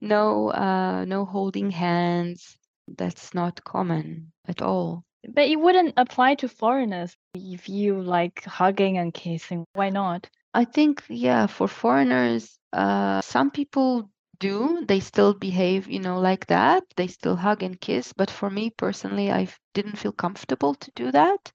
no 0.00 0.50
uh, 0.50 1.04
no 1.04 1.24
holding 1.24 1.70
hands. 1.70 2.56
That's 2.88 3.34
not 3.34 3.64
common 3.64 4.32
at 4.46 4.62
all. 4.62 5.04
But 5.28 5.48
it 5.48 5.56
wouldn't 5.56 5.94
apply 5.96 6.34
to 6.36 6.48
foreigners 6.48 7.16
if 7.34 7.68
you 7.68 8.02
like 8.02 8.44
hugging 8.44 8.98
and 8.98 9.14
kissing. 9.14 9.64
Why 9.74 9.90
not? 9.90 10.28
I 10.54 10.64
think, 10.64 11.04
yeah, 11.08 11.46
for 11.46 11.68
foreigners, 11.68 12.58
uh, 12.72 13.20
some 13.22 13.50
people 13.50 14.10
do. 14.42 14.84
They 14.86 15.00
still 15.00 15.34
behave, 15.34 15.88
you 15.88 16.00
know, 16.00 16.18
like 16.20 16.46
that. 16.48 16.84
They 16.96 17.06
still 17.08 17.36
hug 17.36 17.62
and 17.62 17.80
kiss. 17.80 18.12
But 18.12 18.30
for 18.30 18.50
me 18.50 18.70
personally, 18.70 19.30
I 19.32 19.48
didn't 19.74 19.98
feel 19.98 20.12
comfortable 20.12 20.74
to 20.74 20.90
do 20.96 21.12
that, 21.12 21.52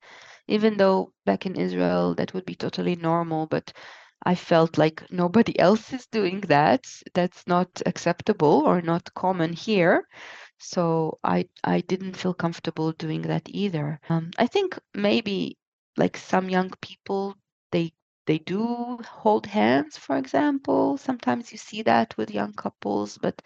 even 0.48 0.78
though 0.78 1.14
back 1.26 1.46
in 1.46 1.56
Israel 1.56 2.16
that 2.16 2.34
would 2.34 2.46
be 2.46 2.56
totally 2.56 2.96
normal. 2.96 3.48
But 3.48 3.74
I 4.26 4.36
felt 4.36 4.78
like 4.78 5.04
nobody 5.12 5.58
else 5.68 5.94
is 5.94 6.08
doing 6.08 6.42
that. 6.48 6.86
That's 7.14 7.46
not 7.48 7.70
acceptable 7.86 8.64
or 8.66 8.82
not 8.82 9.14
common 9.14 9.54
here 9.54 10.08
so 10.60 11.20
I 11.24 11.48
I 11.64 11.82
didn't 11.82 12.18
feel 12.18 12.34
comfortable 12.34 12.92
doing 12.94 13.24
that 13.24 13.44
either. 13.50 14.00
Um, 14.10 14.32
I 14.38 14.48
think 14.48 14.78
maybe 14.94 15.58
like 15.98 16.18
some 16.18 16.50
young 16.50 16.72
people 16.82 17.36
they 17.72 17.94
they 18.28 18.38
do 18.40 19.00
hold 19.10 19.48
hands, 19.48 19.98
for 19.98 20.18
example. 20.18 20.98
Sometimes 20.98 21.52
you 21.52 21.58
see 21.58 21.82
that 21.84 22.16
with 22.18 22.32
young 22.32 22.54
couples, 22.54 23.18
but 23.18 23.42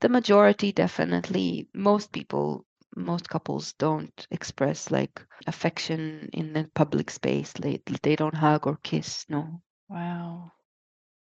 the 0.00 0.08
majority 0.08 0.72
definitely 0.72 1.68
most 1.74 2.12
people 2.12 2.64
most 2.96 3.28
couples 3.28 3.74
don't 3.74 4.26
express 4.30 4.90
like 4.90 5.24
affection 5.46 6.28
in 6.32 6.52
the 6.52 6.68
public 6.74 7.10
space. 7.10 7.52
They 7.52 7.80
they 8.02 8.16
don't 8.16 8.34
hug 8.34 8.66
or 8.66 8.78
kiss. 8.82 9.24
No. 9.28 9.62
Wow. 9.88 10.52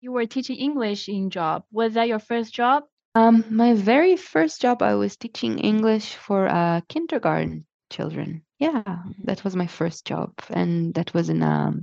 You 0.02 0.12
were 0.12 0.26
teaching 0.26 0.58
English 0.58 1.08
in 1.08 1.30
job. 1.30 1.64
Was 1.72 1.94
that 1.94 2.08
your 2.08 2.20
first 2.20 2.54
job? 2.54 2.84
Um, 3.16 3.46
my 3.50 3.74
very 3.74 4.18
first 4.18 4.62
job, 4.62 4.82
I 4.82 4.96
was 4.96 5.16
teaching 5.16 5.60
English 5.60 6.16
for 6.16 6.48
uh, 6.48 6.82
kindergarten 6.90 7.66
children. 7.90 8.44
Yeah, 8.60 9.04
that 9.26 9.44
was 9.44 9.56
my 9.56 9.68
first 9.68 10.06
job, 10.06 10.34
and 10.50 10.94
that 10.96 11.14
was 11.14 11.30
in 11.30 11.44
a 11.44 11.74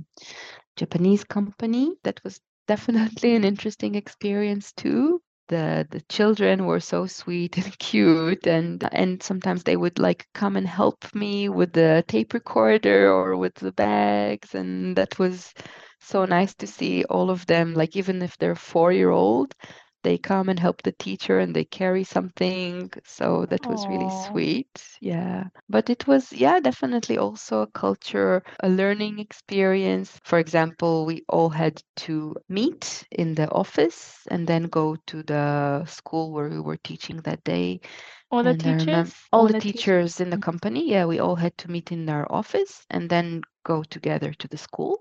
Japanese 0.77 1.23
company. 1.23 1.95
That 2.03 2.23
was 2.23 2.39
definitely 2.67 3.35
an 3.35 3.43
interesting 3.43 3.95
experience 3.95 4.71
too. 4.73 5.21
The 5.49 5.87
the 5.91 6.01
children 6.09 6.65
were 6.65 6.79
so 6.79 7.07
sweet 7.07 7.57
and 7.57 7.77
cute, 7.79 8.47
and 8.47 8.83
and 8.93 9.21
sometimes 9.23 9.63
they 9.63 9.77
would 9.77 9.99
like 9.99 10.27
come 10.33 10.55
and 10.55 10.67
help 10.67 11.13
me 11.15 11.49
with 11.49 11.73
the 11.73 12.03
tape 12.07 12.33
recorder 12.33 13.11
or 13.11 13.35
with 13.37 13.55
the 13.55 13.71
bags, 13.73 14.55
and 14.55 14.95
that 14.95 15.19
was 15.19 15.53
so 15.99 16.25
nice 16.25 16.53
to 16.55 16.67
see 16.67 17.03
all 17.05 17.29
of 17.29 17.45
them. 17.47 17.73
Like 17.73 17.95
even 17.95 18.21
if 18.21 18.37
they're 18.37 18.55
four 18.55 18.91
year 18.91 19.09
old, 19.09 19.53
they 20.03 20.17
come 20.17 20.49
and 20.49 20.59
help 20.59 20.81
the 20.81 20.91
teacher 20.91 21.39
and 21.39 21.55
they 21.55 21.65
carry 21.65 22.03
something. 22.03 22.91
So 23.05 23.45
that 23.49 23.65
was 23.65 23.85
Aww. 23.85 23.89
really 23.89 24.27
sweet. 24.29 24.83
Yeah. 24.99 25.45
But 25.69 25.89
it 25.89 26.07
was, 26.07 26.31
yeah, 26.31 26.59
definitely 26.59 27.17
also 27.17 27.61
a 27.61 27.67
culture, 27.67 28.43
a 28.61 28.69
learning 28.69 29.19
experience. 29.19 30.19
For 30.23 30.39
example, 30.39 31.05
we 31.05 31.23
all 31.27 31.49
had 31.49 31.81
to 31.97 32.35
meet 32.49 33.05
in 33.11 33.35
the 33.35 33.49
office 33.49 34.19
and 34.29 34.47
then 34.47 34.63
go 34.63 34.95
to 35.07 35.23
the 35.23 35.85
school 35.85 36.31
where 36.31 36.49
we 36.49 36.59
were 36.59 36.77
teaching 36.77 37.17
that 37.21 37.43
day. 37.43 37.81
All 38.31 38.43
the 38.43 38.51
and 38.51 38.59
teachers? 38.59 39.13
All, 39.31 39.41
all 39.41 39.47
the, 39.47 39.53
the 39.53 39.59
teachers 39.59 40.15
te- 40.15 40.23
in 40.23 40.29
the 40.29 40.37
mm-hmm. 40.37 40.43
company. 40.43 40.89
Yeah, 40.89 41.05
we 41.05 41.19
all 41.19 41.35
had 41.35 41.57
to 41.59 41.71
meet 41.71 41.91
in 41.91 42.09
our 42.09 42.25
office 42.31 42.85
and 42.89 43.09
then 43.09 43.41
go 43.63 43.83
together 43.83 44.33
to 44.33 44.47
the 44.47 44.57
school. 44.57 44.99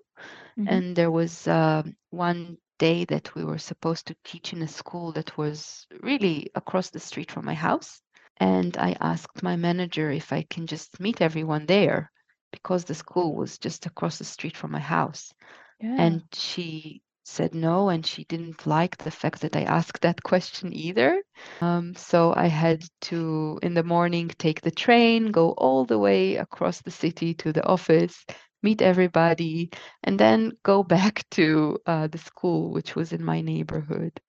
Mm-hmm. 0.58 0.68
And 0.68 0.96
there 0.96 1.10
was 1.10 1.46
uh, 1.46 1.84
one 2.10 2.58
day 2.80 3.04
that 3.04 3.34
we 3.34 3.44
were 3.44 3.58
supposed 3.58 4.06
to 4.06 4.16
teach 4.24 4.52
in 4.52 4.62
a 4.62 4.68
school 4.68 5.12
that 5.12 5.36
was 5.36 5.86
really 6.00 6.50
across 6.54 6.90
the 6.90 6.98
street 6.98 7.30
from 7.30 7.44
my 7.44 7.54
house. 7.54 8.00
And 8.38 8.76
I 8.78 8.96
asked 9.00 9.42
my 9.42 9.56
manager 9.56 10.10
if 10.10 10.32
I 10.32 10.42
can 10.48 10.66
just 10.66 10.98
meet 10.98 11.20
everyone 11.20 11.66
there 11.66 12.10
because 12.50 12.84
the 12.84 12.94
school 12.94 13.36
was 13.36 13.58
just 13.58 13.86
across 13.86 14.18
the 14.18 14.24
street 14.24 14.56
from 14.56 14.72
my 14.72 14.80
house. 14.80 15.32
Yeah. 15.78 15.96
And 15.98 16.22
she 16.32 17.02
said 17.24 17.54
no, 17.54 17.90
and 17.90 18.04
she 18.04 18.24
didn't 18.24 18.66
like 18.66 18.96
the 18.96 19.10
fact 19.10 19.42
that 19.42 19.56
I 19.56 19.62
asked 19.62 20.00
that 20.00 20.22
question 20.30 20.72
either. 20.72 21.22
Um, 21.60 21.94
so 21.94 22.32
I 22.34 22.46
had 22.46 22.82
to, 23.02 23.58
in 23.62 23.74
the 23.74 23.84
morning, 23.84 24.30
take 24.38 24.62
the 24.62 24.70
train, 24.70 25.30
go 25.30 25.50
all 25.50 25.84
the 25.84 25.98
way 25.98 26.36
across 26.36 26.80
the 26.80 26.90
city 26.90 27.34
to 27.34 27.52
the 27.52 27.64
office, 27.64 28.24
meet 28.62 28.82
everybody, 28.82 29.70
and 30.04 30.18
then 30.18 30.52
go 30.62 30.82
back 30.96 31.24
to 31.32 31.78
uh, 31.86 32.06
the 32.08 32.18
school, 32.18 32.70
which 32.70 32.94
was 32.96 33.12
in 33.12 33.24
my 33.24 33.40
neighborhood. 33.40 34.20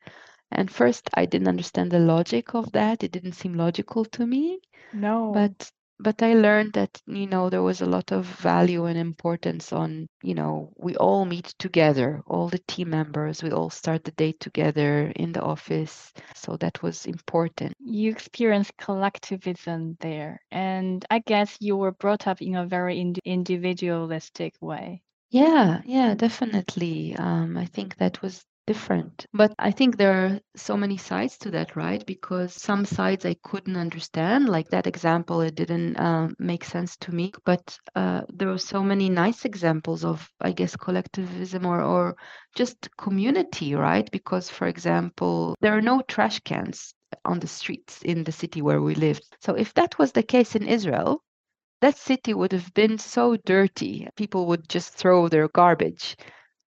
And 0.51 0.71
first, 0.71 1.09
I 1.13 1.25
didn't 1.25 1.47
understand 1.49 1.91
the 1.91 1.99
logic 1.99 2.53
of 2.55 2.71
that. 2.73 3.03
It 3.03 3.11
didn't 3.11 3.33
seem 3.33 3.55
logical 3.55 4.05
to 4.05 4.25
me. 4.25 4.61
No. 4.93 5.33
But 5.33 5.71
but 6.01 6.21
I 6.23 6.33
learned 6.33 6.73
that 6.73 7.01
you 7.07 7.27
know 7.27 7.49
there 7.49 7.61
was 7.63 7.81
a 7.81 7.85
lot 7.85 8.11
of 8.11 8.25
value 8.25 8.85
and 8.85 8.97
importance 8.97 9.71
on 9.71 10.07
you 10.23 10.33
know 10.33 10.73
we 10.77 10.95
all 10.97 11.25
meet 11.25 11.45
together, 11.59 12.21
all 12.27 12.49
the 12.49 12.59
team 12.67 12.89
members. 12.89 13.43
We 13.43 13.51
all 13.51 13.69
start 13.69 14.03
the 14.03 14.11
day 14.11 14.33
together 14.33 15.11
in 15.15 15.31
the 15.33 15.41
office, 15.43 16.11
so 16.35 16.57
that 16.57 16.81
was 16.83 17.05
important. 17.05 17.75
You 17.79 18.11
experienced 18.11 18.77
collectivism 18.77 19.97
there, 19.99 20.41
and 20.51 21.05
I 21.09 21.19
guess 21.19 21.57
you 21.59 21.77
were 21.77 21.91
brought 21.91 22.27
up 22.27 22.41
in 22.41 22.55
a 22.55 22.65
very 22.65 22.99
ind- 22.99 23.19
individualistic 23.25 24.55
way. 24.61 25.03
Yeah, 25.31 25.81
yeah, 25.85 26.13
definitely. 26.15 27.15
Um, 27.15 27.57
I 27.57 27.65
think 27.65 27.97
that 27.97 28.21
was 28.21 28.45
different. 28.67 29.25
But 29.33 29.53
I 29.59 29.71
think 29.71 29.97
there 29.97 30.13
are 30.13 30.39
so 30.55 30.77
many 30.77 30.97
sides 30.97 31.37
to 31.39 31.51
that, 31.51 31.75
right? 31.75 32.05
Because 32.05 32.53
some 32.53 32.85
sides 32.85 33.25
I 33.25 33.35
couldn't 33.43 33.75
understand, 33.75 34.49
like 34.49 34.69
that 34.69 34.87
example, 34.87 35.41
it 35.41 35.55
didn't 35.55 35.97
uh, 35.97 36.29
make 36.39 36.63
sense 36.63 36.97
to 36.97 37.11
me. 37.11 37.31
But 37.45 37.77
uh, 37.95 38.21
there 38.29 38.49
are 38.49 38.57
so 38.57 38.83
many 38.83 39.09
nice 39.09 39.45
examples 39.45 40.05
of, 40.05 40.29
I 40.39 40.51
guess, 40.51 40.75
collectivism 40.75 41.65
or, 41.65 41.81
or 41.81 42.15
just 42.55 42.89
community, 42.97 43.75
right? 43.75 44.09
Because, 44.11 44.49
for 44.49 44.67
example, 44.67 45.55
there 45.61 45.77
are 45.77 45.81
no 45.81 46.01
trash 46.07 46.39
cans 46.41 46.93
on 47.25 47.39
the 47.39 47.47
streets 47.47 48.01
in 48.03 48.23
the 48.23 48.31
city 48.31 48.61
where 48.61 48.81
we 48.81 48.95
lived. 48.95 49.23
So 49.41 49.55
if 49.55 49.73
that 49.73 49.97
was 49.99 50.11
the 50.11 50.23
case 50.23 50.55
in 50.55 50.67
Israel, 50.67 51.21
that 51.81 51.97
city 51.97 52.33
would 52.33 52.51
have 52.51 52.73
been 52.73 52.97
so 52.97 53.37
dirty. 53.45 54.07
People 54.15 54.45
would 54.47 54.69
just 54.69 54.93
throw 54.93 55.27
their 55.27 55.47
garbage. 55.49 56.15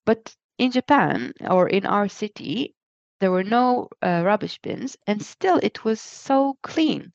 But 0.05 0.35
in 0.59 0.71
Japan 0.71 1.33
or 1.41 1.69
in 1.69 1.87
our 1.87 2.09
city, 2.09 2.75
there 3.21 3.31
were 3.31 3.45
no 3.45 3.89
uh, 4.03 4.23
rubbish 4.25 4.59
bins, 4.63 4.97
and 5.07 5.23
still 5.23 5.59
it 5.63 5.85
was 5.85 6.01
so 6.01 6.57
clean 6.63 7.13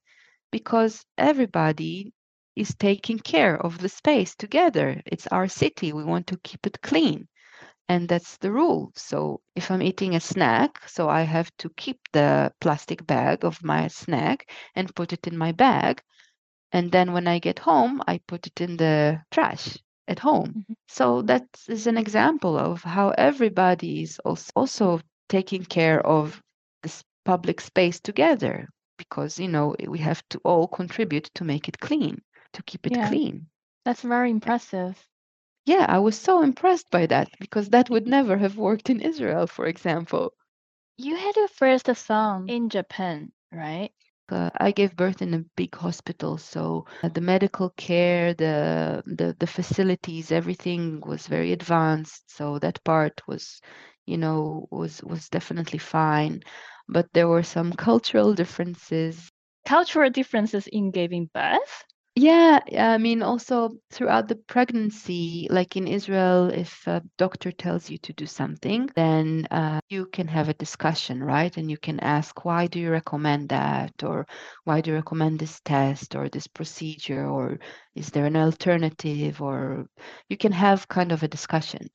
because 0.52 1.06
everybody 1.18 2.14
is 2.56 2.76
taking 2.76 3.20
care 3.20 3.56
of 3.62 3.78
the 3.78 3.90
space 3.90 4.36
together. 4.36 5.02
It's 5.06 5.28
our 5.28 5.48
city. 5.48 5.94
We 5.94 6.04
want 6.04 6.28
to 6.28 6.40
keep 6.44 6.66
it 6.68 6.82
clean. 6.82 7.28
And 7.88 8.08
that's 8.08 8.38
the 8.38 8.52
rule. 8.52 8.92
So 8.96 9.42
if 9.56 9.72
I'm 9.72 9.82
eating 9.82 10.16
a 10.16 10.20
snack, 10.20 10.82
so 10.88 11.10
I 11.10 11.22
have 11.22 11.52
to 11.58 11.70
keep 11.78 12.00
the 12.14 12.52
plastic 12.62 13.06
bag 13.08 13.46
of 13.46 13.64
my 13.64 13.88
snack 13.88 14.52
and 14.76 14.94
put 14.96 15.14
it 15.14 15.28
in 15.28 15.38
my 15.38 15.52
bag. 15.52 16.02
And 16.72 16.92
then 16.92 17.14
when 17.14 17.28
I 17.28 17.40
get 17.40 17.60
home, 17.60 18.02
I 18.08 18.20
put 18.20 18.48
it 18.48 18.62
in 18.62 18.78
the 18.78 19.22
trash 19.32 19.78
at 20.10 20.20
home. 20.20 20.50
Mm-hmm. 20.50 20.74
So 20.90 21.22
that 21.24 21.46
is 21.70 21.88
an 21.88 21.98
example 21.98 22.58
of 22.58 22.84
how 22.84 23.10
everybody 23.12 24.04
is 24.04 24.20
also 24.26 25.00
taking 25.30 25.64
care 25.64 26.06
of 26.06 26.42
this 26.84 27.04
public 27.24 27.62
space 27.62 28.00
together 28.00 28.68
because 28.98 29.40
you 29.40 29.48
know 29.48 29.76
we 29.88 30.00
have 30.00 30.22
to 30.30 30.40
all 30.44 30.68
contribute 30.68 31.30
to 31.36 31.44
make 31.44 31.68
it 31.68 31.80
clean 31.80 32.22
to 32.54 32.64
keep 32.64 32.86
it 32.86 32.96
yeah. 32.96 33.08
clean 33.08 33.48
that's 33.86 34.02
very 34.02 34.30
impressive 34.30 34.96
yeah 35.66 35.86
i 35.88 36.00
was 36.00 36.18
so 36.20 36.42
impressed 36.42 36.90
by 36.92 37.06
that 37.06 37.30
because 37.40 37.70
that 37.70 37.90
would 37.90 38.08
never 38.08 38.38
have 38.38 38.58
worked 38.58 38.90
in 38.90 39.00
israel 39.02 39.48
for 39.48 39.66
example 39.66 40.34
you 40.98 41.16
had 41.16 41.36
your 41.36 41.48
first 41.48 41.96
song 41.96 42.50
in 42.50 42.70
japan 42.70 43.32
right 43.52 43.94
uh, 44.32 44.50
I 44.58 44.72
gave 44.72 44.96
birth 44.96 45.22
in 45.22 45.34
a 45.34 45.46
big 45.56 45.76
hospital, 45.76 46.38
so 46.38 46.86
uh, 47.04 47.10
the 47.10 47.22
medical 47.22 47.70
care, 47.72 48.34
the, 48.34 49.04
the 49.06 49.36
the 49.40 49.48
facilities, 49.48 50.32
everything 50.32 51.02
was 51.06 51.28
very 51.28 51.52
advanced. 51.52 52.32
So 52.36 52.60
that 52.60 52.84
part 52.84 53.22
was, 53.28 53.62
you 54.06 54.18
know, 54.18 54.68
was 54.72 55.04
was 55.04 55.30
definitely 55.30 55.80
fine. 55.80 56.42
But 56.88 57.08
there 57.14 57.28
were 57.28 57.44
some 57.44 57.74
cultural 57.74 58.34
differences. 58.34 59.32
Cultural 59.66 60.10
differences 60.10 60.68
in 60.68 60.92
giving 60.92 61.30
birth? 61.34 61.86
Yeah, 62.22 62.60
I 62.78 62.98
mean, 62.98 63.22
also 63.22 63.70
throughout 63.92 64.28
the 64.28 64.36
pregnancy, 64.36 65.48
like 65.50 65.78
in 65.78 65.88
Israel, 65.88 66.50
if 66.50 66.86
a 66.88 67.02
doctor 67.18 67.52
tells 67.52 67.90
you 67.90 67.98
to 68.00 68.14
do 68.14 68.26
something, 68.26 68.90
then 68.96 69.48
uh, 69.52 69.80
you 69.90 70.06
can 70.08 70.28
have 70.28 70.50
a 70.50 70.54
discussion, 70.56 71.24
right? 71.24 71.56
And 71.56 71.70
you 71.72 71.78
can 71.78 72.00
ask, 72.02 72.44
why 72.44 72.68
do 72.68 72.80
you 72.80 72.92
recommend 72.92 73.50
that? 73.50 74.04
Or 74.04 74.26
why 74.66 74.82
do 74.82 74.90
you 74.92 74.96
recommend 74.98 75.40
this 75.40 75.62
test 75.62 76.16
or 76.16 76.28
this 76.30 76.48
procedure? 76.48 77.26
Or 77.28 77.60
is 77.96 78.10
there 78.10 78.26
an 78.26 78.36
alternative? 78.36 79.42
Or 79.42 79.86
you 80.28 80.36
can 80.36 80.52
have 80.52 80.88
kind 80.90 81.12
of 81.12 81.24
a 81.24 81.28
discussion. 81.28 81.88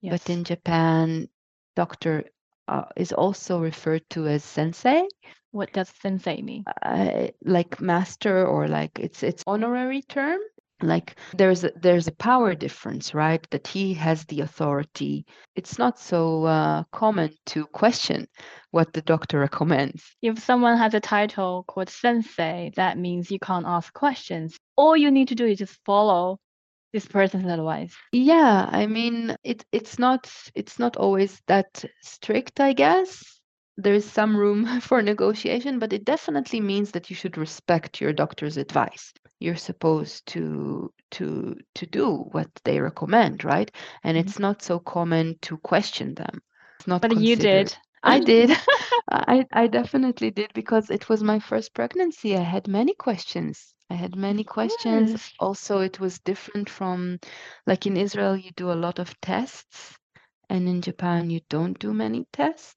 Yes. 0.00 0.12
But 0.12 0.30
in 0.30 0.44
Japan, 0.44 1.28
doctor 1.76 2.24
uh, 2.68 2.84
is 2.96 3.12
also 3.12 3.60
referred 3.60 4.02
to 4.10 4.26
as 4.26 4.44
sensei. 4.44 5.06
What 5.50 5.72
does 5.72 5.92
sensei 6.00 6.40
mean? 6.42 6.64
uh, 6.82 7.28
like 7.44 7.80
master 7.80 8.46
or 8.46 8.68
like 8.68 8.98
it's 8.98 9.22
it's 9.22 9.44
honorary 9.46 10.02
term. 10.02 10.40
Like 10.80 11.14
there's 11.36 11.62
a, 11.62 11.70
there's 11.80 12.08
a 12.08 12.12
power 12.12 12.54
difference 12.54 13.14
right? 13.14 13.46
That 13.50 13.68
he 13.68 13.94
has 13.94 14.24
the 14.24 14.40
authority. 14.40 15.26
It's 15.54 15.78
not 15.78 15.98
so 15.98 16.44
uh, 16.44 16.84
common 16.90 17.30
to 17.46 17.66
question 17.66 18.26
what 18.72 18.92
the 18.92 19.02
doctor 19.02 19.38
recommends. 19.38 20.02
If 20.22 20.40
someone 20.40 20.78
has 20.78 20.94
a 20.94 21.00
title 21.00 21.64
called 21.68 21.88
sensei, 21.88 22.72
that 22.76 22.98
means 22.98 23.30
you 23.30 23.38
can't 23.38 23.66
ask 23.66 23.92
questions. 23.92 24.56
All 24.76 24.96
you 24.96 25.10
need 25.10 25.28
to 25.28 25.36
do 25.36 25.46
is 25.46 25.58
just 25.58 25.78
follow 25.84 26.40
this 26.92 27.06
person's 27.06 27.46
advice. 27.50 27.96
yeah 28.12 28.68
i 28.72 28.86
mean 28.86 29.36
it 29.44 29.64
it's 29.72 29.98
not 29.98 30.30
it's 30.54 30.78
not 30.78 30.96
always 30.96 31.40
that 31.46 31.84
strict 32.02 32.60
i 32.60 32.72
guess 32.72 33.40
there's 33.76 34.04
some 34.04 34.36
room 34.36 34.66
for 34.80 35.02
negotiation, 35.02 35.78
but 35.78 35.92
it 35.92 36.04
definitely 36.04 36.60
means 36.60 36.90
that 36.92 37.10
you 37.10 37.16
should 37.16 37.38
respect 37.38 38.00
your 38.00 38.12
doctor's 38.12 38.56
advice. 38.56 39.12
You're 39.40 39.56
supposed 39.56 40.26
to 40.28 40.92
to 41.12 41.56
to 41.74 41.86
do 41.86 42.16
what 42.32 42.48
they 42.64 42.80
recommend, 42.80 43.44
right? 43.44 43.70
And 44.04 44.16
Mhm. 44.16 44.18
it's 44.18 44.38
not 44.38 44.62
so 44.62 44.78
common 44.80 45.36
to 45.42 45.56
question 45.58 46.14
them. 46.14 46.42
It's 46.78 46.86
not 46.88 47.02
But 47.02 47.16
you 47.16 47.36
did. 47.36 47.76
I 48.02 48.20
did. 48.20 48.50
I 49.10 49.46
I 49.52 49.66
definitely 49.68 50.30
did 50.30 50.52
because 50.54 50.90
it 50.90 51.08
was 51.08 51.22
my 51.22 51.38
first 51.38 51.74
pregnancy. 51.74 52.36
I 52.36 52.42
had 52.42 52.68
many 52.68 52.94
questions. 52.94 53.74
I 53.92 53.96
had 53.96 54.16
many 54.16 54.42
questions. 54.42 55.10
course. 55.10 55.32
Also, 55.38 55.80
it 55.80 56.00
was 56.00 56.18
different 56.20 56.70
from 56.70 57.20
like 57.66 57.86
in 57.86 57.98
Israel, 57.98 58.34
you 58.34 58.50
do 58.56 58.72
a 58.72 58.82
lot 58.86 58.98
of 58.98 59.20
tests, 59.20 59.98
and 60.48 60.66
in 60.66 60.80
Japan, 60.80 61.28
you 61.28 61.40
don't 61.50 61.78
do 61.78 61.92
many 61.92 62.24
tests. 62.32 62.74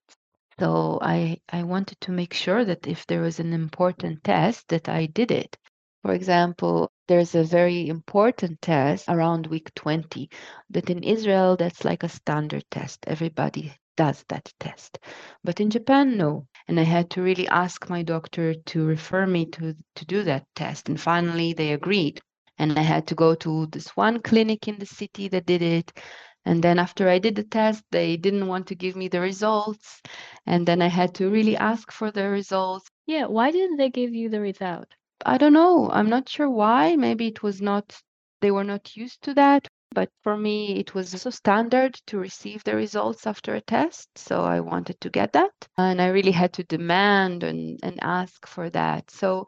So 0.59 0.99
I 1.01 1.37
I 1.49 1.63
wanted 1.63 2.01
to 2.01 2.11
make 2.11 2.33
sure 2.33 2.65
that 2.65 2.85
if 2.85 3.07
there 3.07 3.21
was 3.21 3.39
an 3.39 3.53
important 3.53 4.25
test 4.25 4.67
that 4.67 4.89
I 4.89 5.05
did 5.05 5.31
it. 5.31 5.55
For 6.03 6.13
example, 6.13 6.91
there's 7.07 7.33
a 7.33 7.45
very 7.45 7.87
important 7.87 8.61
test 8.61 9.07
around 9.07 9.47
week 9.47 9.73
20 9.73 10.29
that 10.71 10.89
in 10.89 11.01
Israel 11.01 11.55
that's 11.55 11.85
like 11.85 12.03
a 12.03 12.09
standard 12.09 12.65
test. 12.69 13.05
Everybody 13.07 13.73
does 13.95 14.23
that 14.29 14.51
test. 14.59 14.99
But 15.43 15.59
in 15.59 15.69
Japan 15.69 16.17
no. 16.17 16.47
And 16.67 16.79
I 16.79 16.83
had 16.83 17.09
to 17.11 17.21
really 17.21 17.47
ask 17.47 17.89
my 17.89 18.01
doctor 18.03 18.53
to 18.53 18.85
refer 18.85 19.27
me 19.27 19.45
to 19.47 19.75
to 19.95 20.05
do 20.05 20.23
that 20.23 20.45
test 20.55 20.89
and 20.89 20.99
finally 20.99 21.53
they 21.53 21.73
agreed. 21.73 22.21
And 22.57 22.79
I 22.79 22.81
had 22.81 23.07
to 23.07 23.15
go 23.15 23.35
to 23.35 23.67
this 23.67 23.89
one 23.97 24.21
clinic 24.21 24.67
in 24.67 24.79
the 24.79 24.85
city 24.85 25.27
that 25.29 25.45
did 25.45 25.61
it 25.61 25.91
and 26.45 26.63
then 26.63 26.77
after 26.77 27.09
I 27.09 27.17
did 27.17 27.35
the 27.35 27.43
test, 27.43 27.83
they 27.91 28.17
didn't 28.17 28.47
want 28.47 28.67
to 28.67 28.75
give 28.75 28.95
me 28.95 29.07
the 29.07 29.19
results. 29.19 30.01
And 30.45 30.65
then 30.67 30.81
I 30.81 30.87
had 30.87 31.15
to 31.15 31.29
really 31.29 31.57
ask 31.57 31.91
for 31.91 32.11
the 32.11 32.29
results. 32.29 32.87
Yeah, 33.07 33.25
why 33.25 33.51
didn't 33.51 33.77
they 33.77 33.89
give 33.89 34.13
you 34.13 34.29
the 34.29 34.39
result? 34.41 34.85
I 35.25 35.39
don't 35.39 35.53
know. 35.53 35.89
I'm 35.91 36.09
not 36.09 36.29
sure 36.29 36.49
why. 36.49 36.95
Maybe 36.95 37.27
it 37.27 37.41
was 37.41 37.61
not, 37.61 37.99
they 38.41 38.51
were 38.51 38.63
not 38.63 38.95
used 38.95 39.23
to 39.23 39.33
that. 39.33 39.67
But 39.95 40.09
for 40.21 40.37
me, 40.37 40.77
it 40.79 40.93
was 40.93 41.09
so 41.09 41.31
standard 41.31 41.95
to 42.07 42.19
receive 42.19 42.63
the 42.63 42.75
results 42.75 43.25
after 43.25 43.55
a 43.55 43.61
test. 43.61 44.09
So 44.17 44.41
I 44.43 44.59
wanted 44.59 45.01
to 45.01 45.09
get 45.09 45.33
that. 45.33 45.53
And 45.77 46.01
I 46.01 46.07
really 46.07 46.33
had 46.33 46.53
to 46.53 46.63
demand 46.63 47.43
and, 47.43 47.79
and 47.81 47.97
ask 48.03 48.45
for 48.45 48.69
that. 48.69 49.09
So 49.09 49.47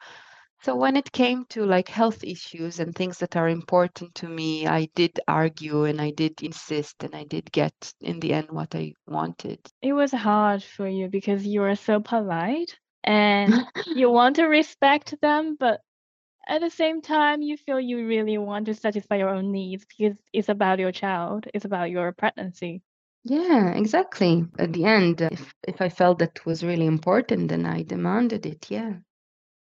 so 0.64 0.76
when 0.76 0.98
it 0.98 1.12
came 1.12 1.46
to 1.50 1.66
like 1.66 1.88
health 1.88 2.24
issues 2.24 2.80
and 2.80 2.94
things 2.94 3.20
that 3.20 3.36
are 3.36 3.48
important 3.48 4.16
to 4.16 4.28
me, 4.28 4.68
I 4.68 4.90
did 4.96 5.20
argue 5.28 5.84
and 5.84 6.02
I 6.02 6.12
did 6.12 6.42
insist 6.42 7.04
and 7.04 7.16
I 7.16 7.26
did 7.26 7.52
get 7.52 7.74
in 8.02 8.20
the 8.20 8.34
end 8.34 8.50
what 8.50 8.74
I 8.74 8.94
wanted. 9.08 9.60
It 9.82 9.94
was 9.94 10.12
hard 10.12 10.64
for 10.64 10.88
you 10.88 11.10
because 11.10 11.46
you 11.46 11.62
are 11.64 11.76
so 11.76 12.00
polite 12.00 12.76
and 13.04 13.54
you 13.96 14.10
want 14.10 14.38
to 14.38 14.46
respect 14.46 15.16
them, 15.22 15.56
but 15.60 15.82
at 16.48 16.62
the 16.62 16.70
same 16.70 17.02
time, 17.02 17.42
you 17.42 17.58
feel 17.58 17.80
you 17.80 18.08
really 18.08 18.38
want 18.38 18.66
to 18.68 18.74
satisfy 18.74 19.16
your 19.18 19.30
own 19.30 19.52
needs 19.52 19.86
because 19.86 20.20
it's 20.34 20.50
about 20.50 20.80
your 20.80 20.92
child, 20.92 21.48
it's 21.54 21.66
about 21.66 21.90
your 21.92 22.12
pregnancy. 22.14 22.82
Yeah, 23.24 23.70
exactly. 23.74 24.46
At 24.58 24.74
the 24.74 24.86
end, 24.86 25.22
if 25.22 25.54
if 25.68 25.82
I 25.82 25.90
felt 25.90 26.20
that 26.20 26.46
was 26.46 26.64
really 26.64 26.86
important, 26.86 27.50
then 27.50 27.66
I 27.66 27.84
demanded 27.84 28.46
it. 28.46 28.72
Yeah. 28.72 29.00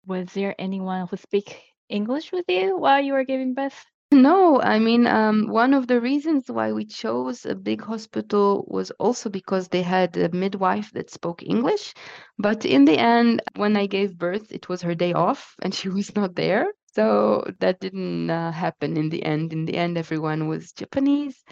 Was 0.07 0.33
there 0.35 0.55
anyone 0.59 1.07
who 1.09 1.16
speak 1.16 1.62
English 1.88 2.33
with 2.33 2.47
you 2.49 2.77
while 2.79 3.01
you 3.01 3.12
were 3.12 3.25
giving 3.25 3.55
birth? 3.55 3.85
No, 4.14 4.61
I 4.62 4.79
mean, 4.79 5.07
um, 5.09 5.48
one 5.48 5.74
of 5.74 5.88
the 5.88 6.00
reasons 6.00 6.48
why 6.48 6.72
we 6.72 6.85
chose 6.85 7.44
a 7.44 7.55
big 7.57 7.83
hospital 7.83 8.64
was 8.68 8.92
also 8.92 9.29
because 9.29 9.66
they 9.68 9.83
had 9.83 10.16
a 10.16 10.29
midwife 10.31 10.92
that 10.92 11.11
spoke 11.11 11.42
English. 11.42 11.92
But 12.38 12.64
in 12.64 12.85
the 12.85 12.96
end, 12.96 13.42
when 13.57 13.77
I 13.77 13.87
gave 13.87 14.16
birth, 14.16 14.53
it 14.53 14.68
was 14.68 14.83
her 14.83 14.94
day 14.94 15.12
off 15.12 15.57
and 15.62 15.74
she 15.74 15.88
was 15.98 16.14
not 16.14 16.37
there. 16.37 16.72
So 16.94 17.44
that 17.59 17.81
didn't 17.81 18.31
uh, 18.31 18.53
happen 18.53 18.96
in 18.96 19.09
the 19.11 19.24
end. 19.24 19.53
In 19.53 19.64
the 19.64 19.77
end, 19.77 19.98
everyone 19.98 20.46
was 20.46 20.72
Japanese. 20.72 21.42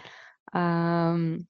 Um, 0.53 1.45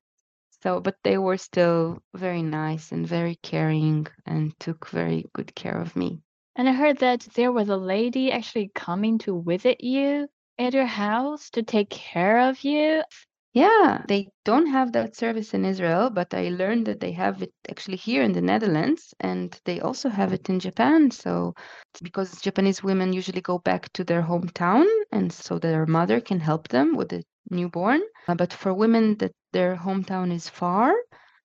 so, 0.63 0.79
but 0.79 0.95
they 1.03 1.19
were 1.19 1.37
still 1.37 2.01
very 2.15 2.41
nice 2.41 2.91
and 2.91 3.05
very 3.05 3.35
caring 3.43 4.07
and 4.25 4.59
took 4.59 4.89
very 4.89 5.25
good 5.33 5.53
care 5.53 5.79
of 5.79 5.95
me. 5.95 6.23
And 6.55 6.67
I 6.67 6.73
heard 6.73 6.97
that 6.99 7.21
there 7.35 7.51
was 7.51 7.69
a 7.69 7.77
lady 7.77 8.31
actually 8.31 8.71
coming 8.73 9.19
to 9.19 9.43
visit 9.43 9.83
you 9.83 10.27
at 10.57 10.73
your 10.73 10.85
house 10.85 11.49
to 11.51 11.63
take 11.63 11.89
care 11.89 12.49
of 12.49 12.63
you. 12.63 13.03
Yeah, 13.53 14.03
they 14.07 14.29
don't 14.45 14.65
have 14.65 14.93
that 14.93 15.15
service 15.15 15.53
in 15.53 15.63
Israel, 15.63 16.09
but 16.09 16.33
I 16.33 16.49
learned 16.49 16.87
that 16.87 16.99
they 16.99 17.11
have 17.11 17.43
it 17.43 17.53
actually 17.69 17.97
here 17.97 18.23
in 18.23 18.31
the 18.31 18.41
Netherlands 18.41 19.13
and 19.19 19.59
they 19.65 19.79
also 19.79 20.09
have 20.09 20.33
it 20.33 20.49
in 20.49 20.59
Japan. 20.59 21.11
So, 21.11 21.53
because 22.01 22.41
Japanese 22.41 22.81
women 22.81 23.13
usually 23.13 23.41
go 23.41 23.59
back 23.59 23.93
to 23.93 24.03
their 24.03 24.23
hometown 24.23 24.85
and 25.11 25.31
so 25.31 25.59
their 25.59 25.85
mother 25.85 26.19
can 26.19 26.39
help 26.39 26.67
them 26.69 26.95
with 26.95 27.09
the 27.09 27.23
newborn. 27.51 28.01
But 28.25 28.53
for 28.53 28.73
women 28.73 29.17
that 29.17 29.33
their 29.51 29.75
hometown 29.75 30.33
is 30.33 30.49
far, 30.49 30.91